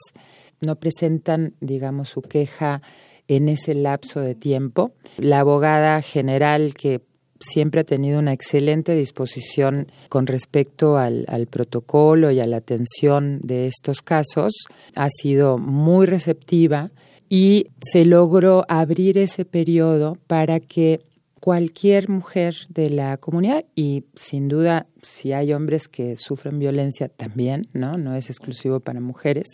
no 0.61 0.75
presentan, 0.75 1.55
digamos, 1.61 2.09
su 2.09 2.21
queja 2.21 2.83
en 3.29 3.49
ese 3.49 3.77
lapso 3.77 4.23
de 4.23 4.35
tiempo. 4.35 4.91
La 5.17 5.39
abogada 5.39 6.03
general 6.03 6.75
que 6.75 7.01
siempre 7.39 7.83
ha 7.83 7.85
tenido 7.85 8.19
una 8.19 8.33
excelente 8.33 8.97
disposición 8.97 9.93
con 10.09 10.27
respecto 10.27 10.97
al, 10.97 11.27
al, 11.29 11.47
protocolo 11.47 12.33
y 12.33 12.41
a 12.41 12.49
la 12.49 12.57
atención 12.57 13.39
de 13.41 13.69
estos 13.69 14.03
casos. 14.03 14.53
Ha 14.97 15.11
sido 15.11 15.59
muy 15.59 16.07
receptiva 16.07 16.91
y 17.29 17.69
se 17.81 18.05
logró 18.05 18.65
abrir 18.69 19.19
ese 19.19 19.45
periodo 19.45 20.19
para 20.27 20.61
que 20.61 21.01
cualquier 21.41 22.09
mujer 22.09 22.55
de 22.71 22.89
la 22.89 23.19
comunidad 23.19 23.67
y 23.75 24.05
sin 24.15 24.49
duda 24.49 24.87
si 25.03 25.35
hay 25.35 25.53
hombres 25.53 25.89
que 25.89 26.17
sufren 26.17 26.59
violencia 26.59 27.09
también, 27.09 27.69
¿no? 27.75 27.99
No 27.99 28.17
es 28.17 28.31
exclusivo 28.31 28.81
para 28.81 29.01
mujeres, 29.01 29.49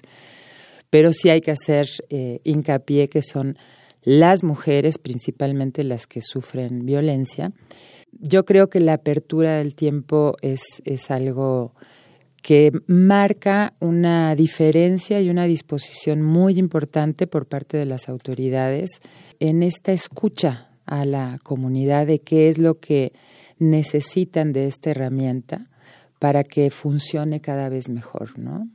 pero 0.89 1.13
sí 1.13 1.31
hay 1.31 1.41
que 1.41 1.51
hacer 1.51 1.89
eh, 2.09 2.41
hincapié 2.45 3.09
que 3.09 3.23
son 3.23 3.59
las 4.03 4.45
mujeres, 4.45 4.99
principalmente 4.99 5.83
las 5.85 6.07
que 6.07 6.21
sufren 6.23 6.87
violencia. 6.87 7.53
Yo 8.13 8.45
creo 8.45 8.71
que 8.71 8.81
la 8.81 8.95
apertura 8.95 9.57
del 9.57 9.75
tiempo 9.75 10.37
es, 10.43 10.63
es 10.85 11.11
algo 11.11 11.75
que 12.43 12.73
marca 12.87 13.75
una 13.81 14.35
diferencia 14.35 15.21
y 15.21 15.31
una 15.31 15.45
disposición 15.45 16.23
muy 16.23 16.59
importante 16.59 17.27
por 17.27 17.47
parte 17.47 17.77
de 17.77 17.87
las 17.87 18.09
autoridades 18.09 18.91
en 19.41 19.63
esta 19.63 19.93
escucha 19.93 20.71
a 20.87 21.05
la 21.05 21.39
comunidad 21.43 22.07
de 22.07 22.21
qué 22.21 22.49
es 22.49 22.59
lo 22.59 22.79
que 22.79 23.13
necesitan 23.59 24.53
de 24.53 24.67
esta 24.67 24.91
herramienta 24.91 25.69
para 26.19 26.45
que 26.45 26.71
funcione 26.71 27.41
cada 27.41 27.69
vez 27.69 27.89
mejor, 27.89 28.39
¿no? 28.39 28.69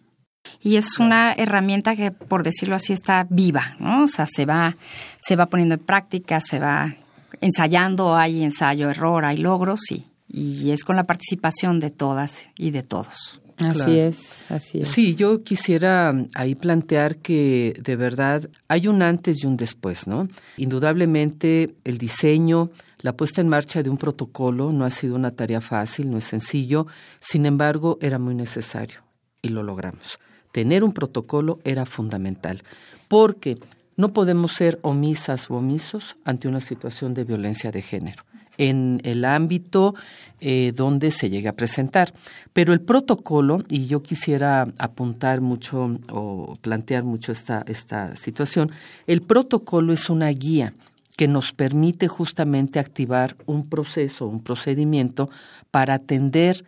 Y 0.61 0.75
es 0.75 0.99
una 0.99 1.33
herramienta 1.33 1.95
que, 1.95 2.11
por 2.11 2.43
decirlo 2.43 2.75
así, 2.75 2.93
está 2.93 3.25
viva, 3.29 3.75
¿no? 3.79 4.03
O 4.03 4.07
sea, 4.07 4.27
se 4.27 4.45
va, 4.45 4.77
se 5.19 5.35
va 5.35 5.47
poniendo 5.47 5.75
en 5.75 5.81
práctica, 5.81 6.39
se 6.39 6.59
va 6.59 6.95
ensayando, 7.41 8.15
hay 8.15 8.43
ensayo, 8.43 8.89
error, 8.89 9.25
hay 9.25 9.37
logros 9.37 9.91
y, 9.91 10.05
y 10.27 10.71
es 10.71 10.83
con 10.83 10.95
la 10.95 11.05
participación 11.05 11.79
de 11.79 11.89
todas 11.89 12.49
y 12.57 12.71
de 12.71 12.83
todos. 12.83 13.41
Así 13.57 13.99
es, 13.99 14.45
así 14.49 14.81
es. 14.81 14.87
Sí, 14.87 15.15
yo 15.15 15.43
quisiera 15.43 16.13
ahí 16.33 16.55
plantear 16.55 17.17
que 17.17 17.79
de 17.81 17.95
verdad 17.95 18.49
hay 18.67 18.87
un 18.87 19.01
antes 19.01 19.43
y 19.43 19.47
un 19.47 19.55
después, 19.55 20.07
¿no? 20.07 20.27
Indudablemente 20.57 21.75
el 21.83 21.97
diseño, 21.97 22.71
la 22.99 23.15
puesta 23.15 23.41
en 23.41 23.47
marcha 23.47 23.81
de 23.81 23.89
un 23.89 23.97
protocolo 23.97 24.71
no 24.71 24.83
ha 24.83 24.89
sido 24.89 25.15
una 25.15 25.31
tarea 25.31 25.61
fácil, 25.61 26.11
no 26.11 26.17
es 26.17 26.25
sencillo, 26.25 26.87
sin 27.19 27.45
embargo 27.45 27.97
era 28.01 28.19
muy 28.19 28.35
necesario 28.35 29.03
y 29.41 29.49
lo 29.49 29.63
logramos 29.63 30.19
tener 30.55 30.85
un 30.85 30.93
protocolo 30.93 31.59
era 31.65 31.85
fundamental, 31.85 32.63
porque 33.09 33.57
no 33.97 34.13
podemos 34.13 34.53
ser 34.53 34.79
omisas 34.83 35.51
o 35.51 35.55
omisos 35.55 36.15
ante 36.23 36.47
una 36.47 36.61
situación 36.61 37.13
de 37.13 37.25
violencia 37.25 37.73
de 37.73 37.81
género 37.81 38.23
en 38.57 39.01
el 39.03 39.25
ámbito 39.25 39.95
eh, 40.41 40.73
donde 40.75 41.11
se 41.11 41.29
llegue 41.29 41.47
a 41.47 41.55
presentar. 41.55 42.13
Pero 42.53 42.73
el 42.73 42.81
protocolo, 42.81 43.63
y 43.69 43.87
yo 43.87 44.03
quisiera 44.03 44.67
apuntar 44.77 45.41
mucho 45.41 45.97
o 46.11 46.57
plantear 46.61 47.03
mucho 47.03 47.31
esta, 47.31 47.63
esta 47.67 48.15
situación, 48.15 48.71
el 49.07 49.21
protocolo 49.21 49.93
es 49.93 50.09
una 50.09 50.29
guía 50.29 50.73
que 51.15 51.27
nos 51.27 51.53
permite 51.53 52.07
justamente 52.07 52.79
activar 52.79 53.35
un 53.45 53.67
proceso, 53.69 54.27
un 54.27 54.41
procedimiento 54.41 55.29
para 55.71 55.93
atender 55.93 56.65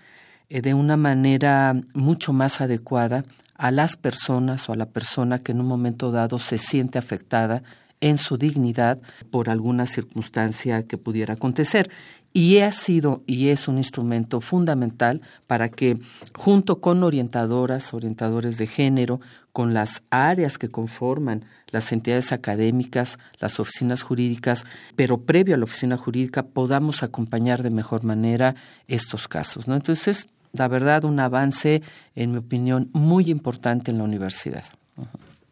eh, 0.50 0.62
de 0.62 0.74
una 0.74 0.98
manera 0.98 1.76
mucho 1.94 2.34
más 2.34 2.62
adecuada 2.62 3.26
a 3.56 3.72
las 3.72 3.98
personas 3.98 4.70
o 4.70 4.74
a 4.74 4.78
la 4.78 4.86
persona 4.86 5.40
que 5.40 5.52
en 5.52 5.60
un 5.60 5.68
momento 5.68 6.12
dado 6.12 6.40
se 6.40 6.58
siente 6.58 6.98
afectada 6.98 7.64
en 8.02 8.18
su 8.18 8.38
dignidad 8.38 9.00
por 9.32 9.50
alguna 9.50 9.86
circunstancia 9.86 10.84
que 10.84 10.98
pudiera 10.98 11.36
acontecer. 11.36 11.90
Y 12.34 12.60
ha 12.60 12.72
sido 12.72 13.24
y 13.26 13.50
es 13.50 13.68
un 13.68 13.78
instrumento 13.78 14.42
fundamental 14.42 15.22
para 15.48 15.70
que, 15.70 15.98
junto 16.36 16.82
con 16.82 17.04
orientadoras, 17.04 17.94
orientadores 17.94 18.58
de 18.58 18.68
género, 18.68 19.20
con 19.54 19.74
las 19.74 20.04
áreas 20.12 20.60
que 20.60 20.70
conforman 20.70 21.46
las 21.72 21.92
entidades 21.92 22.32
académicas, 22.32 23.18
las 23.40 23.60
oficinas 23.60 24.04
jurídicas, 24.04 24.66
pero 24.96 25.22
previo 25.22 25.56
a 25.56 25.58
la 25.58 25.64
oficina 25.64 25.98
jurídica 25.98 26.44
podamos 26.44 27.02
acompañar 27.02 27.64
de 27.64 27.72
mejor 27.72 28.04
manera 28.04 28.56
estos 28.88 29.28
casos. 29.28 29.68
¿no? 29.68 29.74
Entonces, 29.74 30.28
la 30.54 30.68
verdad, 30.68 31.06
un 31.06 31.20
avance, 31.20 31.82
en 32.16 32.32
mi 32.32 32.38
opinión, 32.38 32.90
muy 32.94 33.32
importante 33.32 33.90
en 33.90 33.98
la 33.98 34.04
universidad. 34.04 34.66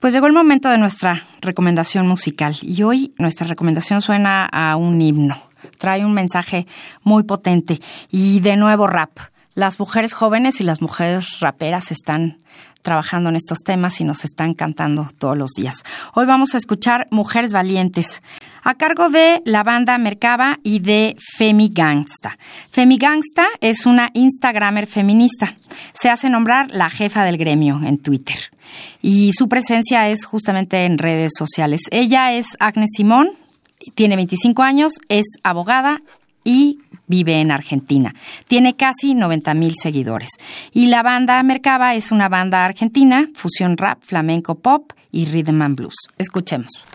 Pues 0.06 0.14
llegó 0.14 0.28
el 0.28 0.34
momento 0.34 0.70
de 0.70 0.78
nuestra 0.78 1.26
recomendación 1.42 2.08
musical 2.08 2.56
y 2.62 2.84
hoy 2.84 3.16
nuestra 3.18 3.48
recomendación 3.48 4.04
suena 4.04 4.46
a 4.46 4.76
un 4.76 5.02
himno. 5.02 5.36
Trae 5.80 6.06
un 6.06 6.14
mensaje 6.14 6.68
muy 7.02 7.24
potente 7.24 7.82
y 8.12 8.40
de 8.40 8.56
nuevo 8.56 8.86
rap. 8.86 9.18
Las 9.56 9.80
mujeres 9.80 10.14
jóvenes 10.14 10.62
y 10.62 10.64
las 10.64 10.80
mujeres 10.80 11.40
raperas 11.40 11.92
están 11.92 12.38
trabajando 12.84 13.30
en 13.32 13.36
estos 13.36 13.64
temas 13.66 14.00
y 14.00 14.04
nos 14.04 14.26
están 14.26 14.54
cantando 14.54 15.10
todos 15.18 15.40
los 15.40 15.54
días. 15.54 15.82
Hoy 16.14 16.28
vamos 16.28 16.54
a 16.54 16.60
escuchar 16.60 17.08
Mujeres 17.10 17.52
Valientes, 17.52 18.22
a 18.62 18.76
cargo 18.76 19.10
de 19.10 19.42
la 19.44 19.64
banda 19.64 19.98
Mercaba 19.98 20.60
y 20.62 20.82
de 20.82 21.16
Femi 21.36 21.72
Gangsta. 21.74 22.38
Femi 22.70 23.00
Gangsta 23.00 23.48
es 23.60 23.88
una 23.88 24.12
Instagramer 24.14 24.86
feminista. 24.86 25.56
Se 25.96 26.12
hace 26.12 26.30
nombrar 26.30 26.70
la 26.70 26.92
jefa 26.92 27.24
del 27.24 27.40
gremio 27.40 27.82
en 27.84 27.98
Twitter. 27.98 28.55
Y 29.02 29.32
su 29.34 29.48
presencia 29.48 30.10
es 30.10 30.26
justamente 30.26 30.86
en 30.86 30.98
redes 30.98 31.34
sociales. 31.38 31.82
Ella 31.92 32.34
es 32.34 32.58
Agnes 32.60 32.92
Simón, 32.96 33.32
tiene 33.94 34.16
25 34.16 34.64
años, 34.64 34.94
es 35.10 35.26
abogada 35.44 36.02
y 36.44 36.80
vive 37.08 37.42
en 37.42 37.52
Argentina. 37.52 38.16
Tiene 38.48 38.76
casi 38.76 39.14
90 39.14 39.54
mil 39.54 39.74
seguidores. 39.82 40.30
Y 40.72 40.88
la 40.88 41.04
banda 41.04 41.42
Mercaba 41.44 41.96
es 41.96 42.12
una 42.12 42.30
banda 42.30 42.66
argentina, 42.66 43.28
fusión 43.34 43.78
rap, 43.78 44.00
flamenco 44.02 44.56
pop 44.56 44.94
y 45.12 45.26
rhythm 45.26 45.62
and 45.62 45.76
blues. 45.76 45.96
Escuchemos. 46.18 46.86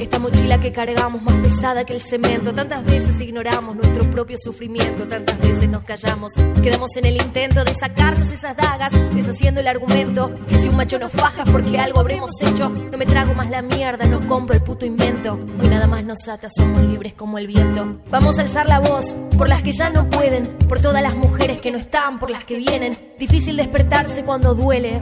Esta 0.00 0.18
mochila 0.18 0.58
que 0.60 0.72
cargamos 0.72 1.22
más 1.22 1.34
pesada 1.36 1.84
que 1.84 1.92
el 1.92 2.00
cemento. 2.00 2.52
Tantas 2.52 2.84
veces 2.84 3.20
ignoramos 3.20 3.76
nuestro 3.76 4.04
propio 4.10 4.36
sufrimiento. 4.38 5.06
Tantas 5.06 5.38
veces 5.38 5.68
nos 5.68 5.84
callamos. 5.84 6.32
Quedamos 6.62 6.96
en 6.96 7.06
el 7.06 7.16
intento 7.16 7.64
de 7.64 7.74
sacarnos 7.74 8.32
esas 8.32 8.56
dagas. 8.56 8.92
Deshaciendo 9.14 9.60
el 9.60 9.68
argumento 9.68 10.32
que 10.48 10.58
si 10.58 10.68
un 10.68 10.76
macho 10.76 10.98
nos 10.98 11.12
faja 11.12 11.44
porque 11.44 11.78
algo 11.78 12.00
habremos 12.00 12.30
hecho. 12.40 12.68
No 12.68 12.98
me 12.98 13.06
trago 13.06 13.34
más 13.34 13.50
la 13.50 13.62
mierda, 13.62 14.06
no 14.06 14.26
compro 14.26 14.54
el 14.54 14.62
puto 14.62 14.86
invento. 14.86 15.38
Hoy 15.60 15.68
nada 15.68 15.86
más 15.86 16.04
nos 16.04 16.26
ata, 16.28 16.48
somos 16.50 16.82
libres 16.82 17.14
como 17.14 17.38
el 17.38 17.46
viento. 17.46 17.98
Vamos 18.10 18.38
a 18.38 18.42
alzar 18.42 18.66
la 18.66 18.80
voz 18.80 19.14
por 19.36 19.48
las 19.48 19.62
que 19.62 19.72
ya 19.72 19.90
no 19.90 20.08
pueden. 20.08 20.48
Por 20.68 20.80
todas 20.80 21.02
las 21.02 21.14
mujeres 21.14 21.60
que 21.60 21.70
no 21.70 21.78
están, 21.78 22.18
por 22.18 22.30
las 22.30 22.44
que 22.44 22.56
vienen. 22.56 22.98
Difícil 23.18 23.56
despertarse 23.56 24.24
cuando 24.24 24.54
duele. 24.54 25.00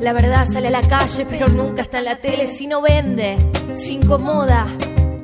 La 0.00 0.14
verdad 0.14 0.48
sale 0.50 0.68
a 0.68 0.70
la 0.70 0.80
calle, 0.80 1.26
pero 1.28 1.48
nunca 1.48 1.82
está 1.82 1.98
en 1.98 2.06
la 2.06 2.16
tele 2.16 2.46
si 2.46 2.66
no 2.66 2.80
vende, 2.80 3.36
se 3.74 3.92
incomoda. 3.92 4.66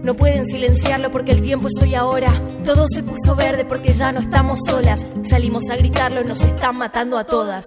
No 0.03 0.15
pueden 0.15 0.45
silenciarlo 0.47 1.11
porque 1.11 1.33
el 1.33 1.41
tiempo 1.41 1.69
es 1.69 1.83
hoy 1.83 1.95
ahora. 1.95 2.31
Todo 2.65 2.87
se 2.87 3.03
puso 3.03 3.35
verde 3.35 3.65
porque 3.65 3.95
ya 3.95 4.13
no 4.13 4.21
estamos 4.21 4.61
solas. 4.67 5.05
Salimos 5.23 5.71
a 5.71 5.77
gritarlo 5.77 6.21
y 6.21 6.25
nos 6.25 6.43
están 6.43 6.77
matando 6.77 7.17
a 7.19 7.25
todas. 7.25 7.65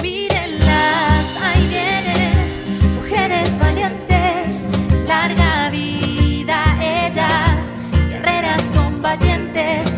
Mírenlas, 0.00 1.26
ahí 1.42 1.68
vienen, 1.68 2.94
mujeres 2.96 3.58
valientes, 3.58 4.62
larga 5.06 5.70
vida 5.70 6.64
ellas, 6.80 7.58
guerreras 8.08 8.62
combatientes, 8.74 9.91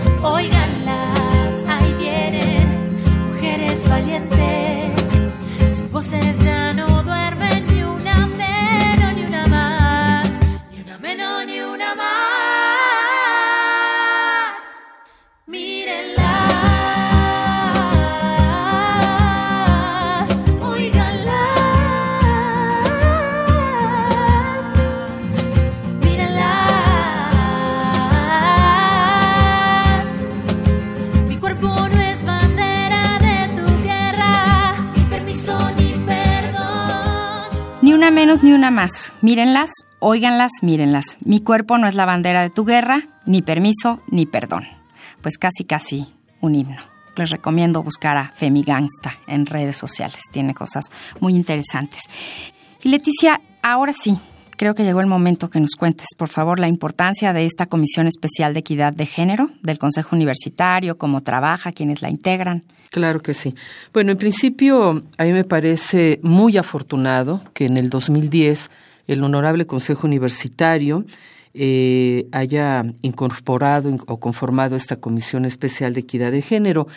Mírenlas, 39.25 39.71
óiganlas, 40.01 40.53
mírenlas. 40.61 41.17
Mi 41.25 41.41
cuerpo 41.41 41.79
no 41.79 41.87
es 41.87 41.95
la 41.95 42.05
bandera 42.05 42.43
de 42.43 42.51
tu 42.51 42.67
guerra, 42.67 43.09
ni 43.25 43.41
permiso, 43.41 44.03
ni 44.09 44.27
perdón. 44.27 44.67
Pues 45.23 45.39
casi, 45.39 45.65
casi 45.65 46.13
un 46.43 46.55
himno. 46.55 46.83
Les 47.17 47.31
recomiendo 47.31 47.83
buscar 47.83 48.19
a 48.19 48.33
Femi 48.35 48.63
Gangsta 48.63 49.17
en 49.27 49.47
redes 49.47 49.79
sociales. 49.79 50.21
Tiene 50.31 50.53
cosas 50.53 50.91
muy 51.21 51.35
interesantes. 51.35 52.03
Y 52.83 52.91
Leticia, 52.91 53.41
ahora 53.63 53.95
sí, 53.95 54.19
creo 54.59 54.75
que 54.75 54.85
llegó 54.85 55.01
el 55.01 55.07
momento 55.07 55.49
que 55.49 55.59
nos 55.59 55.75
cuentes, 55.75 56.09
por 56.19 56.29
favor, 56.29 56.59
la 56.59 56.69
importancia 56.69 57.33
de 57.33 57.47
esta 57.47 57.65
Comisión 57.65 58.07
Especial 58.07 58.53
de 58.53 58.61
Equidad 58.61 58.93
de 58.93 59.07
Género 59.07 59.49
del 59.63 59.79
Consejo 59.79 60.15
Universitario, 60.15 60.99
cómo 60.99 61.23
trabaja, 61.23 61.73
quiénes 61.73 62.03
la 62.03 62.11
integran. 62.11 62.65
Claro 62.91 63.21
que 63.21 63.33
sí. 63.33 63.55
Bueno, 63.95 64.13
en 64.13 64.19
principio, 64.19 65.03
a 65.17 65.25
mí 65.25 65.33
me 65.33 65.45
parece 65.45 66.21
muy 66.23 66.59
afortunado 66.59 67.41
que 67.55 67.65
en 67.65 67.79
el 67.79 67.89
2010 67.89 68.69
el 69.07 69.23
Honorable 69.23 69.67
Consejo 69.67 70.07
Universitario 70.07 71.05
eh, 71.55 72.27
haya 72.33 72.85
incorporado 73.03 73.97
o 74.09 74.19
conformado 74.19 74.75
esta 74.75 74.97
Comisión 74.97 75.45
Especial 75.45 75.95
de 75.95 76.01
Equidad 76.01 76.33
de 76.33 76.43
Género, 76.43 76.89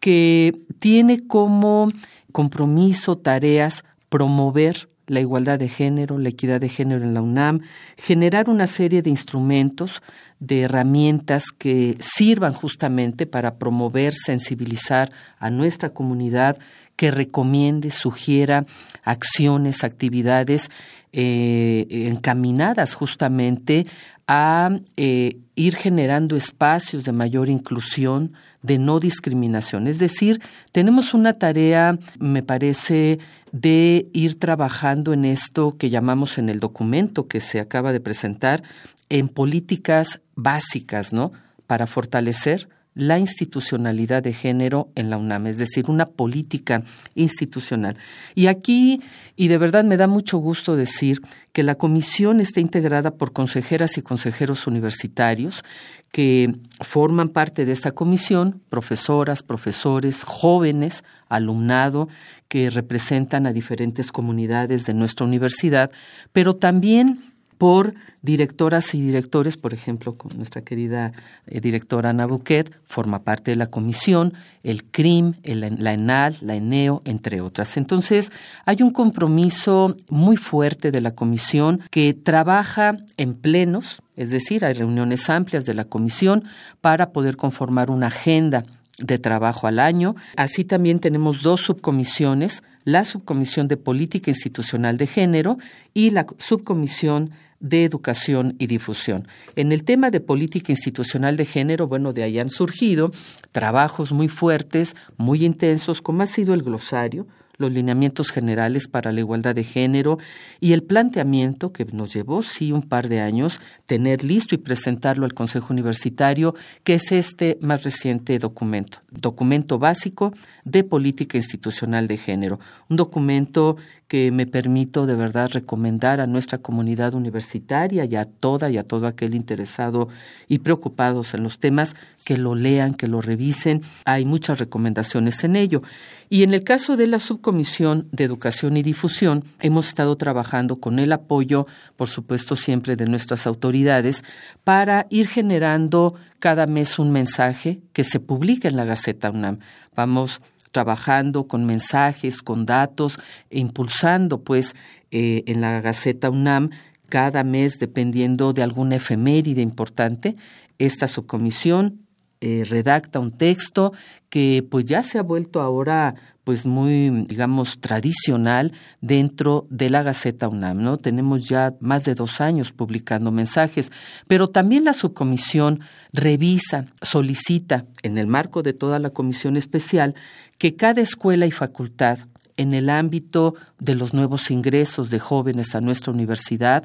que 0.00 0.58
tiene 0.78 1.26
como 1.26 1.88
compromiso, 2.32 3.18
tareas, 3.18 3.84
promover 4.08 4.88
la 5.06 5.20
igualdad 5.20 5.58
de 5.58 5.68
género, 5.68 6.18
la 6.18 6.30
equidad 6.30 6.60
de 6.60 6.68
género 6.68 7.04
en 7.04 7.14
la 7.14 7.22
UNAM, 7.22 7.60
generar 7.96 8.48
una 8.50 8.66
serie 8.66 9.02
de 9.02 9.10
instrumentos, 9.10 10.02
de 10.40 10.62
herramientas 10.62 11.52
que 11.56 11.96
sirvan 12.00 12.52
justamente 12.52 13.26
para 13.26 13.56
promover, 13.56 14.14
sensibilizar 14.14 15.12
a 15.38 15.50
nuestra 15.50 15.90
comunidad, 15.90 16.58
que 16.96 17.10
recomiende, 17.10 17.90
sugiera 17.90 18.64
acciones, 19.04 19.84
actividades 19.84 20.70
eh, 21.12 21.86
encaminadas 21.90 22.94
justamente 22.94 23.86
a 24.26 24.70
eh, 24.96 25.38
ir 25.54 25.76
generando 25.76 26.36
espacios 26.36 27.04
de 27.04 27.12
mayor 27.12 27.48
inclusión, 27.48 28.32
de 28.62 28.78
no 28.78 28.98
discriminación. 28.98 29.86
Es 29.86 29.98
decir, 29.98 30.40
tenemos 30.72 31.14
una 31.14 31.32
tarea, 31.32 31.98
me 32.18 32.42
parece, 32.42 33.20
de 33.52 34.08
ir 34.12 34.38
trabajando 34.38 35.12
en 35.12 35.24
esto 35.24 35.76
que 35.78 35.90
llamamos 35.90 36.38
en 36.38 36.48
el 36.48 36.58
documento 36.58 37.28
que 37.28 37.40
se 37.40 37.60
acaba 37.60 37.92
de 37.92 38.00
presentar, 38.00 38.62
en 39.08 39.28
políticas 39.28 40.20
básicas, 40.34 41.12
¿no? 41.12 41.32
Para 41.68 41.86
fortalecer 41.86 42.68
la 42.96 43.18
institucionalidad 43.18 44.22
de 44.22 44.32
género 44.32 44.88
en 44.94 45.10
la 45.10 45.18
UNAM, 45.18 45.46
es 45.48 45.58
decir, 45.58 45.84
una 45.88 46.06
política 46.06 46.82
institucional. 47.14 47.96
Y 48.34 48.46
aquí, 48.46 49.02
y 49.36 49.48
de 49.48 49.58
verdad 49.58 49.84
me 49.84 49.98
da 49.98 50.06
mucho 50.06 50.38
gusto 50.38 50.76
decir 50.76 51.20
que 51.52 51.62
la 51.62 51.74
comisión 51.74 52.40
está 52.40 52.60
integrada 52.60 53.12
por 53.12 53.34
consejeras 53.34 53.98
y 53.98 54.02
consejeros 54.02 54.66
universitarios 54.66 55.62
que 56.10 56.54
forman 56.80 57.28
parte 57.28 57.66
de 57.66 57.72
esta 57.72 57.92
comisión, 57.92 58.62
profesoras, 58.70 59.42
profesores, 59.42 60.24
jóvenes, 60.24 61.04
alumnado, 61.28 62.08
que 62.48 62.70
representan 62.70 63.46
a 63.46 63.52
diferentes 63.52 64.10
comunidades 64.10 64.86
de 64.86 64.94
nuestra 64.94 65.26
universidad, 65.26 65.90
pero 66.32 66.56
también 66.56 67.35
por 67.58 67.94
directoras 68.22 68.94
y 68.94 69.00
directores, 69.00 69.56
por 69.56 69.72
ejemplo, 69.72 70.12
con 70.12 70.36
nuestra 70.36 70.62
querida 70.62 71.12
eh, 71.46 71.60
directora 71.60 72.10
Ana 72.10 72.26
Buquet, 72.26 72.70
forma 72.86 73.22
parte 73.22 73.52
de 73.52 73.56
la 73.56 73.68
comisión, 73.68 74.34
el 74.62 74.84
CRIM, 74.84 75.34
la 75.44 75.92
ENAL, 75.92 76.36
la 76.40 76.56
ENEO, 76.56 77.02
entre 77.04 77.40
otras. 77.40 77.76
Entonces, 77.76 78.32
hay 78.64 78.82
un 78.82 78.90
compromiso 78.90 79.96
muy 80.08 80.36
fuerte 80.36 80.90
de 80.90 81.00
la 81.00 81.12
comisión 81.12 81.80
que 81.90 82.14
trabaja 82.14 82.98
en 83.16 83.34
plenos, 83.34 84.02
es 84.16 84.30
decir, 84.30 84.64
hay 84.64 84.74
reuniones 84.74 85.30
amplias 85.30 85.64
de 85.64 85.74
la 85.74 85.84
comisión 85.84 86.42
para 86.80 87.12
poder 87.12 87.36
conformar 87.36 87.90
una 87.90 88.08
agenda 88.08 88.64
de 88.98 89.18
trabajo 89.18 89.66
al 89.66 89.78
año. 89.78 90.16
Así 90.36 90.64
también 90.64 90.98
tenemos 90.98 91.42
dos 91.42 91.60
subcomisiones, 91.60 92.62
la 92.84 93.04
subcomisión 93.04 93.68
de 93.68 93.76
política 93.76 94.30
institucional 94.30 94.96
de 94.96 95.06
género 95.06 95.58
y 95.92 96.10
la 96.10 96.26
subcomisión 96.38 97.30
de 97.60 97.84
educación 97.84 98.54
y 98.58 98.66
difusión. 98.66 99.28
En 99.54 99.72
el 99.72 99.84
tema 99.84 100.10
de 100.10 100.20
política 100.20 100.72
institucional 100.72 101.36
de 101.36 101.44
género, 101.44 101.86
bueno, 101.86 102.12
de 102.12 102.22
ahí 102.22 102.38
han 102.38 102.50
surgido 102.50 103.10
trabajos 103.52 104.12
muy 104.12 104.28
fuertes, 104.28 104.96
muy 105.16 105.44
intensos, 105.44 106.02
como 106.02 106.22
ha 106.22 106.26
sido 106.26 106.54
el 106.54 106.62
glosario, 106.62 107.26
los 107.58 107.72
lineamientos 107.72 108.30
generales 108.30 108.88
para 108.88 109.12
la 109.12 109.20
igualdad 109.20 109.54
de 109.54 109.64
género 109.64 110.18
y 110.60 110.72
el 110.72 110.82
planteamiento 110.82 111.72
que 111.72 111.84
nos 111.86 112.12
llevó, 112.12 112.42
sí, 112.42 112.72
un 112.72 112.82
par 112.82 113.08
de 113.08 113.20
años, 113.20 113.60
tener 113.86 114.24
listo 114.24 114.54
y 114.54 114.58
presentarlo 114.58 115.24
al 115.24 115.34
Consejo 115.34 115.72
Universitario, 115.72 116.54
que 116.84 116.94
es 116.94 117.12
este 117.12 117.58
más 117.60 117.84
reciente 117.84 118.38
documento, 118.38 118.98
documento 119.10 119.78
básico 119.78 120.32
de 120.64 120.84
política 120.84 121.38
institucional 121.38 122.08
de 122.08 122.16
género, 122.16 122.60
un 122.88 122.96
documento 122.96 123.76
que 124.08 124.30
me 124.30 124.46
permito 124.46 125.04
de 125.04 125.16
verdad 125.16 125.50
recomendar 125.52 126.20
a 126.20 126.26
nuestra 126.26 126.58
comunidad 126.58 127.14
universitaria 127.14 128.04
y 128.04 128.14
a 128.14 128.24
toda 128.24 128.70
y 128.70 128.78
a 128.78 128.84
todo 128.84 129.06
aquel 129.06 129.34
interesado 129.34 130.08
y 130.48 130.58
preocupados 130.58 131.34
en 131.34 131.42
los 131.42 131.58
temas 131.58 131.96
que 132.24 132.36
lo 132.36 132.54
lean, 132.54 132.94
que 132.94 133.08
lo 133.08 133.20
revisen. 133.20 133.82
Hay 134.04 134.24
muchas 134.24 134.60
recomendaciones 134.60 135.42
en 135.42 135.56
ello. 135.56 135.82
Y 136.28 136.42
en 136.42 136.54
el 136.54 136.64
caso 136.64 136.96
de 136.96 137.06
la 137.06 137.18
Subcomisión 137.18 138.08
de 138.12 138.24
Educación 138.24 138.76
y 138.76 138.82
Difusión, 138.82 139.44
hemos 139.60 139.88
estado 139.88 140.16
trabajando 140.16 140.76
con 140.76 140.98
el 140.98 141.12
apoyo, 141.12 141.66
por 141.96 142.08
supuesto, 142.08 142.56
siempre 142.56 142.96
de 142.96 143.06
nuestras 143.06 143.46
autoridades, 143.46 144.24
para 144.64 145.06
ir 145.10 145.28
generando 145.28 146.14
cada 146.38 146.66
mes 146.66 146.98
un 146.98 147.12
mensaje 147.12 147.80
que 147.92 148.04
se 148.04 148.20
publique 148.20 148.68
en 148.68 148.76
la 148.76 148.84
Gaceta 148.84 149.30
UNAM. 149.30 149.58
Vamos 149.94 150.42
trabajando 150.76 151.48
con 151.48 151.64
mensajes, 151.64 152.42
con 152.42 152.66
datos, 152.66 153.18
e 153.48 153.60
impulsando 153.60 154.42
pues 154.44 154.76
eh, 155.10 155.42
en 155.46 155.62
la 155.62 155.80
Gaceta 155.80 156.28
UNAM 156.28 156.68
cada 157.08 157.44
mes, 157.44 157.78
dependiendo 157.78 158.52
de 158.52 158.62
alguna 158.62 158.96
efeméride 158.96 159.62
importante, 159.62 160.36
esta 160.76 161.08
subcomisión 161.08 162.02
eh, 162.42 162.64
redacta 162.68 163.20
un 163.20 163.32
texto 163.32 163.94
que 164.28 164.62
pues 164.70 164.84
ya 164.84 165.02
se 165.02 165.18
ha 165.18 165.22
vuelto 165.22 165.62
ahora 165.62 166.14
pues 166.46 166.64
muy, 166.64 167.24
digamos, 167.26 167.80
tradicional 167.80 168.72
dentro 169.00 169.64
de 169.68 169.90
la 169.90 170.04
Gaceta 170.04 170.46
UNAM, 170.46 170.80
¿no? 170.80 170.96
Tenemos 170.96 171.48
ya 171.48 171.74
más 171.80 172.04
de 172.04 172.14
dos 172.14 172.40
años 172.40 172.70
publicando 172.70 173.32
mensajes, 173.32 173.90
pero 174.28 174.48
también 174.48 174.84
la 174.84 174.92
subcomisión 174.92 175.80
revisa, 176.12 176.86
solicita, 177.02 177.86
en 178.02 178.16
el 178.16 178.28
marco 178.28 178.62
de 178.62 178.74
toda 178.74 179.00
la 179.00 179.10
comisión 179.10 179.56
especial, 179.56 180.14
que 180.58 180.76
cada 180.76 181.00
escuela 181.00 181.46
y 181.46 181.50
facultad 181.50 182.18
en 182.56 182.74
el 182.74 182.88
ámbito 182.88 183.54
de 183.78 183.94
los 183.94 184.14
nuevos 184.14 184.50
ingresos 184.50 185.10
de 185.10 185.18
jóvenes 185.18 185.74
a 185.74 185.80
nuestra 185.80 186.12
universidad 186.12 186.84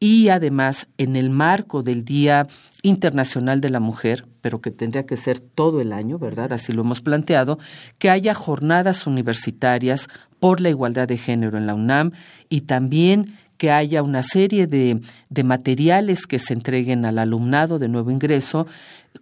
y 0.00 0.28
además 0.28 0.86
en 0.96 1.16
el 1.16 1.30
marco 1.30 1.82
del 1.82 2.04
Día 2.04 2.46
Internacional 2.82 3.60
de 3.60 3.70
la 3.70 3.80
Mujer, 3.80 4.26
pero 4.40 4.60
que 4.60 4.70
tendría 4.70 5.04
que 5.04 5.16
ser 5.16 5.40
todo 5.40 5.80
el 5.80 5.92
año, 5.92 6.18
¿verdad? 6.18 6.52
Así 6.52 6.72
lo 6.72 6.82
hemos 6.82 7.00
planteado, 7.00 7.58
que 7.98 8.10
haya 8.10 8.32
jornadas 8.34 9.06
universitarias 9.06 10.08
por 10.38 10.60
la 10.60 10.68
igualdad 10.68 11.08
de 11.08 11.18
género 11.18 11.58
en 11.58 11.66
la 11.66 11.74
UNAM 11.74 12.12
y 12.48 12.62
también 12.62 13.36
que 13.56 13.72
haya 13.72 14.04
una 14.04 14.22
serie 14.22 14.68
de, 14.68 15.00
de 15.30 15.42
materiales 15.42 16.28
que 16.28 16.38
se 16.38 16.54
entreguen 16.54 17.04
al 17.04 17.18
alumnado 17.18 17.80
de 17.80 17.88
nuevo 17.88 18.12
ingreso 18.12 18.68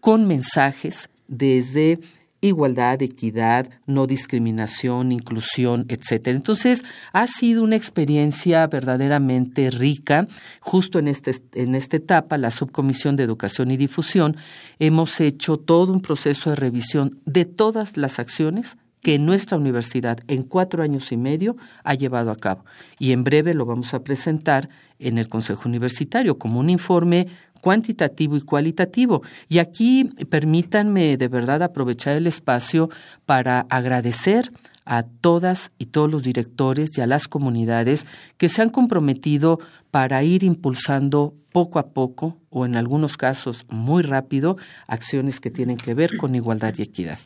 con 0.00 0.26
mensajes 0.26 1.08
desde 1.26 1.98
igualdad, 2.40 3.02
equidad, 3.02 3.68
no 3.86 4.06
discriminación, 4.06 5.12
inclusión, 5.12 5.86
etcétera. 5.88 6.36
Entonces, 6.36 6.84
ha 7.12 7.26
sido 7.26 7.62
una 7.62 7.76
experiencia 7.76 8.66
verdaderamente 8.66 9.70
rica. 9.70 10.26
Justo 10.60 10.98
en, 10.98 11.08
este, 11.08 11.36
en 11.54 11.74
esta 11.74 11.96
etapa, 11.96 12.38
la 12.38 12.50
Subcomisión 12.50 13.16
de 13.16 13.24
Educación 13.24 13.70
y 13.70 13.76
Difusión, 13.76 14.36
hemos 14.78 15.20
hecho 15.20 15.56
todo 15.56 15.92
un 15.92 16.02
proceso 16.02 16.50
de 16.50 16.56
revisión 16.56 17.20
de 17.24 17.44
todas 17.44 17.96
las 17.96 18.18
acciones 18.18 18.76
que 19.06 19.18
nuestra 19.20 19.56
universidad 19.56 20.18
en 20.26 20.42
cuatro 20.42 20.82
años 20.82 21.12
y 21.12 21.16
medio 21.16 21.56
ha 21.84 21.94
llevado 21.94 22.32
a 22.32 22.36
cabo. 22.36 22.64
Y 22.98 23.12
en 23.12 23.22
breve 23.22 23.54
lo 23.54 23.64
vamos 23.64 23.94
a 23.94 24.02
presentar 24.02 24.68
en 24.98 25.18
el 25.18 25.28
Consejo 25.28 25.68
Universitario 25.68 26.38
como 26.38 26.60
un 26.60 26.70
informe 26.70 27.26
cuantitativo 27.60 28.36
y 28.36 28.42
cualitativo. 28.42 29.22
Y 29.48 29.58
aquí 29.58 30.04
permítanme 30.30 31.16
de 31.16 31.28
verdad 31.28 31.62
aprovechar 31.62 32.16
el 32.16 32.26
espacio 32.26 32.90
para 33.24 33.66
agradecer 33.70 34.52
a 34.84 35.02
todas 35.02 35.72
y 35.78 35.86
todos 35.86 36.10
los 36.10 36.22
directores 36.22 36.90
y 36.96 37.00
a 37.00 37.06
las 37.06 37.26
comunidades 37.26 38.06
que 38.38 38.48
se 38.48 38.62
han 38.62 38.70
comprometido 38.70 39.58
para 39.90 40.22
ir 40.22 40.44
impulsando 40.44 41.34
poco 41.52 41.80
a 41.80 41.88
poco 41.88 42.38
o 42.50 42.64
en 42.64 42.76
algunos 42.76 43.16
casos 43.16 43.66
muy 43.68 44.02
rápido 44.02 44.56
acciones 44.86 45.40
que 45.40 45.50
tienen 45.50 45.76
que 45.76 45.94
ver 45.94 46.16
con 46.16 46.36
igualdad 46.36 46.72
y 46.78 46.82
equidad. 46.82 47.18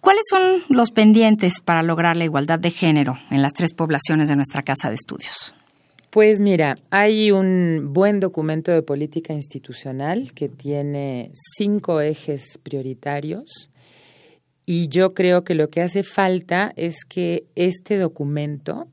¿Cuáles 0.00 0.24
son 0.28 0.42
los 0.68 0.90
pendientes 0.90 1.60
para 1.62 1.82
lograr 1.82 2.16
la 2.16 2.24
igualdad 2.24 2.58
de 2.58 2.70
género 2.70 3.18
en 3.30 3.40
las 3.40 3.54
tres 3.54 3.72
poblaciones 3.72 4.28
de 4.28 4.36
nuestra 4.36 4.62
casa 4.62 4.90
de 4.90 4.96
estudios? 4.96 5.54
Pues 6.14 6.40
mira, 6.40 6.78
hay 6.90 7.32
un 7.32 7.88
buen 7.92 8.20
documento 8.20 8.70
de 8.70 8.82
política 8.82 9.32
institucional 9.32 10.32
que 10.32 10.48
tiene 10.48 11.32
cinco 11.56 12.00
ejes 12.00 12.60
prioritarios 12.62 13.68
y 14.64 14.86
yo 14.86 15.12
creo 15.12 15.42
que 15.42 15.56
lo 15.56 15.70
que 15.70 15.82
hace 15.82 16.04
falta 16.04 16.72
es 16.76 17.04
que 17.04 17.46
este 17.56 17.98
documento 17.98 18.86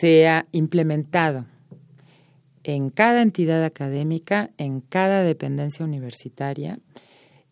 sea 0.00 0.46
implementado 0.52 1.44
en 2.62 2.90
cada 2.90 3.22
entidad 3.22 3.64
académica, 3.64 4.50
en 4.58 4.80
cada 4.80 5.24
dependencia 5.24 5.84
universitaria, 5.84 6.78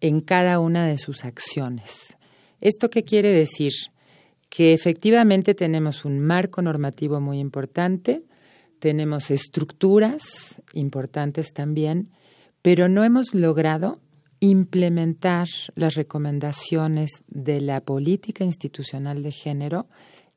en 0.01 0.21
cada 0.21 0.61
una 0.61 0.87
de 0.87 0.99
sus 0.99 1.25
acciones. 1.25 2.17
¿Esto 2.61 2.89
qué 2.89 3.03
quiere 3.03 3.33
decir? 3.33 3.73
Que 4.49 4.75
efectivamente 4.75 5.57
tenemos 5.57 6.05
un 6.05 6.21
marco 6.21 6.63
normativo 6.63 7.21
muy 7.21 7.41
importante, 7.41 8.23
tenemos 8.79 9.31
estructuras 9.31 10.61
importantes 10.73 11.53
también, 11.53 12.11
pero 12.63 12.89
no 12.89 13.05
hemos 13.05 13.35
logrado 13.35 14.01
implementar 14.41 15.49
las 15.75 15.95
recomendaciones 15.95 17.11
de 17.29 17.61
la 17.61 17.81
política 17.81 18.45
institucional 18.45 19.23
de 19.23 19.33
género 19.33 19.87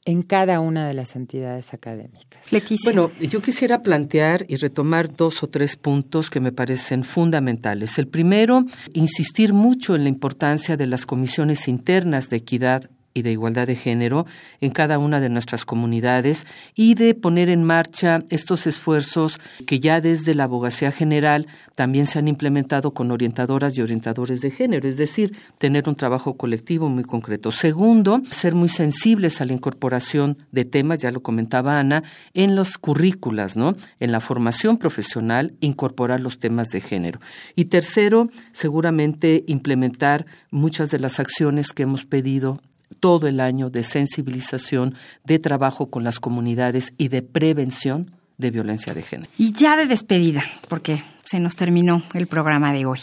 en 0.05 0.21
cada 0.21 0.59
una 0.59 0.87
de 0.87 0.93
las 0.93 1.15
entidades 1.15 1.73
académicas. 1.73 2.45
Bueno, 2.83 3.11
yo 3.19 3.41
quisiera 3.41 3.83
plantear 3.83 4.45
y 4.47 4.55
retomar 4.55 5.13
dos 5.13 5.43
o 5.43 5.47
tres 5.47 5.75
puntos 5.75 6.29
que 6.29 6.39
me 6.39 6.51
parecen 6.51 7.03
fundamentales. 7.03 7.97
El 7.99 8.07
primero, 8.07 8.65
insistir 8.93 9.53
mucho 9.53 9.95
en 9.95 10.03
la 10.03 10.09
importancia 10.09 10.77
de 10.77 10.87
las 10.87 11.05
comisiones 11.05 11.67
internas 11.67 12.29
de 12.29 12.37
equidad 12.37 12.89
y 13.13 13.21
de 13.21 13.31
igualdad 13.31 13.67
de 13.67 13.75
género 13.75 14.25
en 14.61 14.71
cada 14.71 14.99
una 14.99 15.19
de 15.19 15.29
nuestras 15.29 15.65
comunidades 15.65 16.45
y 16.75 16.95
de 16.95 17.13
poner 17.15 17.49
en 17.49 17.63
marcha 17.63 18.23
estos 18.29 18.67
esfuerzos 18.67 19.39
que 19.65 19.79
ya 19.79 20.01
desde 20.01 20.35
la 20.35 20.45
abogacía 20.45 20.91
general 20.91 21.47
también 21.75 22.07
se 22.07 22.19
han 22.19 22.27
implementado 22.27 22.93
con 22.93 23.09
orientadoras 23.09 23.77
y 23.77 23.81
orientadores 23.81 24.41
de 24.41 24.51
género, 24.51 24.89
es 24.89 24.97
decir, 24.97 25.37
tener 25.57 25.87
un 25.87 25.95
trabajo 25.95 26.35
colectivo 26.35 26.89
muy 26.89 27.05
concreto. 27.05 27.51
Segundo, 27.51 28.21
ser 28.29 28.53
muy 28.53 28.67
sensibles 28.67 29.39
a 29.39 29.45
la 29.45 29.53
incorporación 29.53 30.37
de 30.51 30.65
temas, 30.65 30.99
ya 30.99 31.09
lo 31.11 31.21
comentaba 31.21 31.79
Ana, 31.79 32.03
en 32.33 32.55
los 32.55 32.77
currículas, 32.77 33.55
¿no? 33.55 33.75
En 34.01 34.11
la 34.11 34.19
formación 34.19 34.77
profesional, 34.77 35.53
incorporar 35.61 36.19
los 36.19 36.37
temas 36.37 36.67
de 36.67 36.81
género. 36.81 37.19
Y 37.55 37.65
tercero, 37.65 38.27
seguramente 38.51 39.45
implementar 39.47 40.25
muchas 40.51 40.91
de 40.91 40.99
las 40.99 41.19
acciones 41.19 41.71
que 41.71 41.83
hemos 41.83 42.05
pedido 42.05 42.59
todo 42.99 43.27
el 43.27 43.39
año 43.39 43.69
de 43.69 43.83
sensibilización, 43.83 44.95
de 45.23 45.39
trabajo 45.39 45.89
con 45.89 46.03
las 46.03 46.19
comunidades 46.19 46.93
y 46.97 47.07
de 47.09 47.21
prevención 47.21 48.11
de 48.37 48.51
violencia 48.51 48.93
de 48.93 49.03
género. 49.03 49.31
Y 49.37 49.51
ya 49.51 49.75
de 49.75 49.85
despedida, 49.85 50.43
porque 50.69 51.03
se 51.25 51.39
nos 51.39 51.55
terminó 51.55 52.01
el 52.13 52.25
programa 52.25 52.73
de 52.73 52.85
hoy. 52.85 52.99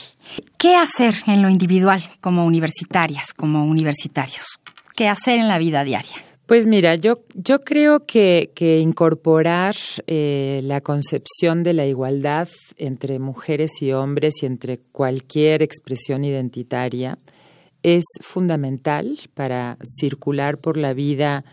¿Qué 0.58 0.74
hacer 0.74 1.14
en 1.26 1.42
lo 1.42 1.50
individual 1.50 2.02
como 2.20 2.44
universitarias, 2.46 3.32
como 3.34 3.64
universitarios? 3.64 4.58
¿Qué 4.96 5.08
hacer 5.08 5.38
en 5.38 5.46
la 5.46 5.58
vida 5.58 5.84
diaria? 5.84 6.16
Pues 6.46 6.66
mira, 6.66 6.94
yo, 6.94 7.24
yo 7.34 7.60
creo 7.60 8.06
que, 8.06 8.52
que 8.54 8.78
incorporar 8.78 9.74
eh, 10.06 10.60
la 10.62 10.80
concepción 10.80 11.64
de 11.64 11.74
la 11.74 11.86
igualdad 11.86 12.48
entre 12.76 13.18
mujeres 13.18 13.82
y 13.82 13.92
hombres 13.92 14.42
y 14.42 14.46
entre 14.46 14.78
cualquier 14.78 15.62
expresión 15.62 16.24
identitaria 16.24 17.18
es 17.86 18.02
fundamental 18.20 19.16
para 19.34 19.78
circular 19.80 20.58
por 20.58 20.76
la 20.76 20.92
vida 20.92 21.44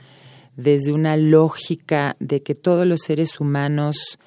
desde 0.56 0.92
una 0.92 1.16
lógica 1.16 2.18
de 2.20 2.42
que 2.42 2.56
todos 2.56 2.88
los 2.88 3.02
seres 3.02 3.40
humanos 3.40 4.18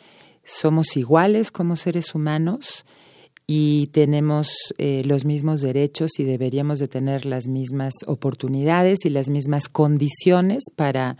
somos 0.45 0.97
iguales 0.97 1.51
como 1.51 1.75
seres 1.75 2.14
humanos 2.14 2.85
y 3.49 3.88
tenemos 3.88 4.47
eh, 4.79 5.03
los 5.05 5.25
mismos 5.25 5.62
derechos 5.62 6.21
y 6.21 6.23
deberíamos 6.23 6.79
de 6.79 6.87
tener 6.87 7.27
las 7.27 7.49
mismas 7.49 7.92
oportunidades 8.07 9.05
y 9.05 9.11
las 9.11 9.29
mismas 9.29 9.69
condiciones 9.69 10.62
para 10.77 11.16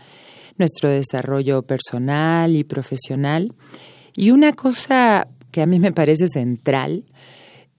nuestro 0.57 0.89
desarrollo 0.89 1.63
personal 1.63 2.55
y 2.55 2.63
profesional. 2.63 3.53
Y 4.15 4.31
una 4.31 4.53
cosa 4.53 5.27
que 5.51 5.61
a 5.61 5.65
mí 5.65 5.79
me 5.79 5.91
parece 5.91 6.29
central 6.29 7.03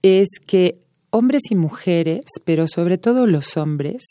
es 0.03 0.27
que 0.45 0.77
hombres 1.11 1.43
y 1.49 1.55
mujeres, 1.55 2.25
pero 2.45 2.67
sobre 2.67 2.97
todo 2.97 3.27
los 3.27 3.57
hombres, 3.57 4.01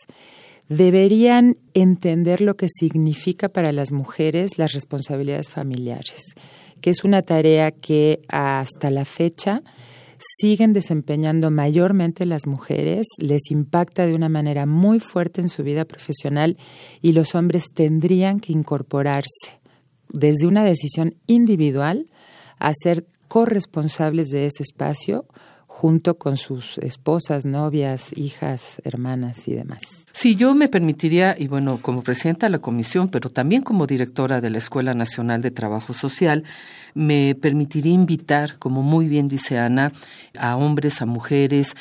deberían 0.68 1.56
entender 1.74 2.40
lo 2.40 2.56
que 2.56 2.68
significa 2.68 3.48
para 3.48 3.72
las 3.72 3.92
mujeres 3.92 4.58
las 4.58 4.72
responsabilidades 4.72 5.50
familiares, 5.50 6.34
que 6.80 6.90
es 6.90 7.04
una 7.04 7.22
tarea 7.22 7.70
que 7.70 8.20
hasta 8.28 8.90
la 8.90 9.04
fecha 9.04 9.62
siguen 10.18 10.72
desempeñando 10.72 11.50
mayormente 11.50 12.26
las 12.26 12.46
mujeres, 12.46 13.06
les 13.18 13.50
impacta 13.50 14.04
de 14.06 14.14
una 14.14 14.28
manera 14.28 14.66
muy 14.66 14.98
fuerte 14.98 15.40
en 15.40 15.48
su 15.48 15.62
vida 15.62 15.84
profesional 15.84 16.58
y 17.00 17.12
los 17.12 17.34
hombres 17.34 17.66
tendrían 17.72 18.40
que 18.40 18.52
incorporarse 18.52 19.58
desde 20.08 20.46
una 20.46 20.64
decisión 20.64 21.14
individual 21.26 22.06
a 22.58 22.72
ser 22.74 23.06
corresponsables 23.28 24.28
de 24.28 24.46
ese 24.46 24.62
espacio 24.62 25.26
junto 25.80 26.18
con 26.18 26.36
sus 26.38 26.76
esposas, 26.78 27.46
novias, 27.46 28.10
hijas, 28.18 28.82
hermanas 28.82 29.46
y 29.46 29.54
demás. 29.54 29.78
Sí, 30.10 30.34
yo 30.34 30.52
me 30.52 30.66
permitiría, 30.66 31.36
y 31.38 31.46
bueno, 31.46 31.78
como 31.80 32.02
presidenta 32.02 32.46
de 32.46 32.50
la 32.50 32.58
comisión, 32.58 33.08
pero 33.08 33.30
también 33.30 33.62
como 33.62 33.86
directora 33.86 34.40
de 34.40 34.50
la 34.50 34.58
Escuela 34.58 34.92
Nacional 34.94 35.40
de 35.40 35.52
Trabajo 35.52 35.92
Social, 35.92 36.42
me 36.94 37.36
permitiría 37.36 37.92
invitar, 37.92 38.58
como 38.58 38.82
muy 38.82 39.06
bien 39.06 39.28
dice 39.28 39.56
Ana, 39.56 39.92
a 40.36 40.56
hombres, 40.56 41.00
a 41.00 41.06
mujeres, 41.06 41.76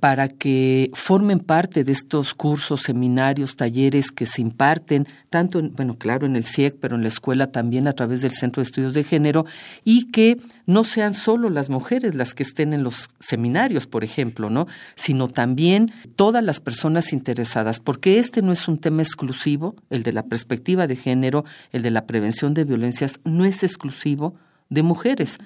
para 0.00 0.28
que 0.28 0.90
formen 0.92 1.38
parte 1.38 1.82
de 1.82 1.92
estos 1.92 2.34
cursos, 2.34 2.82
seminarios, 2.82 3.56
talleres 3.56 4.10
que 4.10 4.26
se 4.26 4.42
imparten, 4.42 5.08
tanto, 5.30 5.58
en, 5.58 5.74
bueno, 5.74 5.96
claro, 5.96 6.26
en 6.26 6.36
el 6.36 6.44
CIEC, 6.44 6.76
pero 6.78 6.94
en 6.94 7.02
la 7.02 7.08
escuela 7.08 7.50
también 7.50 7.88
a 7.88 7.94
través 7.94 8.20
del 8.20 8.32
Centro 8.32 8.60
de 8.60 8.66
Estudios 8.66 8.92
de 8.92 9.02
Género, 9.02 9.46
y 9.84 10.10
que 10.10 10.38
no 10.66 10.84
sean 10.84 11.14
solo 11.14 11.48
las 11.48 11.70
mujeres 11.70 12.14
las 12.14 12.34
que 12.34 12.42
estén 12.42 12.74
en 12.74 12.82
los 12.82 13.08
seminarios, 13.18 13.86
por 13.86 14.04
ejemplo, 14.04 14.50
¿no? 14.50 14.66
Sino 14.94 15.26
también 15.26 15.90
todas 16.16 16.44
las 16.44 16.60
personas 16.60 17.14
interesadas, 17.14 17.80
porque 17.80 18.18
este 18.18 18.42
no 18.42 18.52
es 18.52 18.68
un 18.68 18.76
tema 18.76 19.00
exclusivo, 19.00 19.74
el 19.88 20.02
de 20.02 20.12
la 20.12 20.24
perspectiva 20.24 20.86
de 20.86 20.96
género, 20.96 21.46
el 21.72 21.80
de 21.80 21.90
la 21.90 22.06
prevención 22.06 22.52
de 22.52 22.64
violencias, 22.64 23.20
no 23.24 23.46
es 23.46 23.62
exclusivo 23.62 24.34
de 24.68 24.82
mujeres 24.82 25.38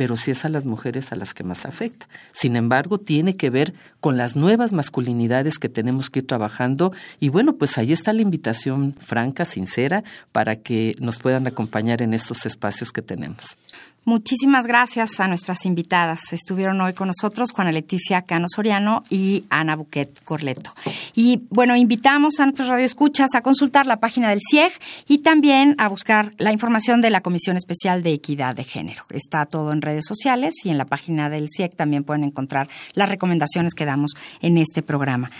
pero 0.00 0.16
sí 0.16 0.30
es 0.30 0.46
a 0.46 0.48
las 0.48 0.64
mujeres 0.64 1.12
a 1.12 1.16
las 1.16 1.34
que 1.34 1.44
más 1.44 1.66
afecta. 1.66 2.08
Sin 2.32 2.56
embargo, 2.56 2.96
tiene 2.96 3.36
que 3.36 3.50
ver 3.50 3.74
con 4.00 4.16
las 4.16 4.34
nuevas 4.34 4.72
masculinidades 4.72 5.58
que 5.58 5.68
tenemos 5.68 6.08
que 6.08 6.20
ir 6.20 6.26
trabajando 6.26 6.94
y 7.20 7.28
bueno, 7.28 7.56
pues 7.56 7.76
ahí 7.76 7.92
está 7.92 8.14
la 8.14 8.22
invitación 8.22 8.94
franca, 8.94 9.44
sincera, 9.44 10.02
para 10.32 10.56
que 10.56 10.96
nos 11.00 11.18
puedan 11.18 11.46
acompañar 11.46 12.00
en 12.00 12.14
estos 12.14 12.46
espacios 12.46 12.92
que 12.92 13.02
tenemos. 13.02 13.58
Muchísimas 14.04 14.66
gracias 14.66 15.20
a 15.20 15.28
nuestras 15.28 15.66
invitadas. 15.66 16.32
Estuvieron 16.32 16.80
hoy 16.80 16.94
con 16.94 17.08
nosotros 17.08 17.52
Juana 17.52 17.70
Leticia 17.70 18.22
Cano 18.22 18.46
Soriano 18.48 19.04
y 19.10 19.44
Ana 19.50 19.76
Buquet 19.76 20.24
Corleto. 20.24 20.72
Y 21.14 21.42
bueno, 21.50 21.76
invitamos 21.76 22.40
a 22.40 22.44
nuestros 22.44 22.68
radioescuchas 22.68 23.34
a 23.34 23.42
consultar 23.42 23.86
la 23.86 24.00
página 24.00 24.30
del 24.30 24.40
CIEG 24.50 24.72
y 25.06 25.18
también 25.18 25.74
a 25.76 25.88
buscar 25.88 26.32
la 26.38 26.50
información 26.50 27.02
de 27.02 27.10
la 27.10 27.20
Comisión 27.20 27.58
Especial 27.58 28.02
de 28.02 28.14
Equidad 28.14 28.56
de 28.56 28.64
Género. 28.64 29.04
Está 29.10 29.44
todo 29.44 29.70
en 29.70 29.82
redes 29.82 30.06
sociales 30.06 30.54
y 30.64 30.70
en 30.70 30.78
la 30.78 30.86
página 30.86 31.28
del 31.28 31.48
CIEG 31.54 31.76
también 31.76 32.02
pueden 32.02 32.24
encontrar 32.24 32.68
las 32.94 33.08
recomendaciones 33.10 33.74
que 33.74 33.84
damos 33.84 34.12
en 34.40 34.56
este 34.56 34.82
programa. 34.82 35.30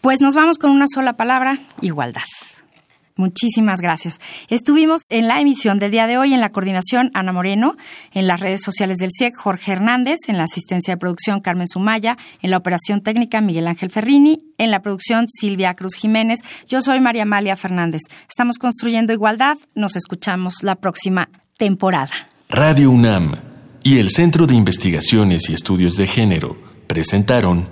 Pues 0.00 0.20
nos 0.20 0.34
vamos 0.34 0.58
con 0.58 0.72
una 0.72 0.86
sola 0.88 1.12
palabra, 1.12 1.60
igualdad. 1.82 2.22
Muchísimas 3.18 3.80
gracias. 3.80 4.20
Estuvimos 4.48 5.02
en 5.08 5.26
la 5.26 5.40
emisión 5.40 5.80
del 5.80 5.90
día 5.90 6.06
de 6.06 6.18
hoy 6.18 6.34
en 6.34 6.40
la 6.40 6.50
coordinación 6.50 7.10
Ana 7.14 7.32
Moreno, 7.32 7.76
en 8.14 8.28
las 8.28 8.38
redes 8.38 8.62
sociales 8.62 8.98
del 8.98 9.10
CIEC 9.10 9.34
Jorge 9.36 9.72
Hernández, 9.72 10.20
en 10.28 10.38
la 10.38 10.44
asistencia 10.44 10.94
de 10.94 10.98
producción 10.98 11.40
Carmen 11.40 11.66
Sumaya, 11.66 12.16
en 12.42 12.52
la 12.52 12.56
operación 12.58 13.00
técnica 13.00 13.40
Miguel 13.40 13.66
Ángel 13.66 13.90
Ferrini, 13.90 14.44
en 14.56 14.70
la 14.70 14.82
producción 14.82 15.26
Silvia 15.28 15.74
Cruz 15.74 15.96
Jiménez. 15.96 16.42
Yo 16.68 16.80
soy 16.80 17.00
María 17.00 17.24
Amalia 17.24 17.56
Fernández. 17.56 18.02
Estamos 18.28 18.56
construyendo 18.56 19.12
igualdad. 19.12 19.58
Nos 19.74 19.96
escuchamos 19.96 20.62
la 20.62 20.76
próxima 20.76 21.28
temporada. 21.58 22.12
Radio 22.48 22.92
UNAM 22.92 23.34
y 23.82 23.98
el 23.98 24.10
Centro 24.10 24.46
de 24.46 24.54
Investigaciones 24.54 25.50
y 25.50 25.54
Estudios 25.54 25.96
de 25.96 26.06
Género 26.06 26.56
presentaron 26.86 27.68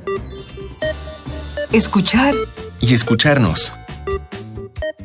Escuchar 1.70 2.34
y 2.80 2.94
escucharnos. 2.94 3.72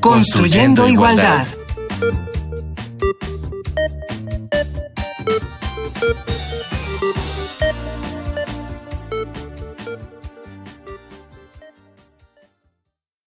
Construyendo, 0.02 0.88
igualdad. 0.90 1.48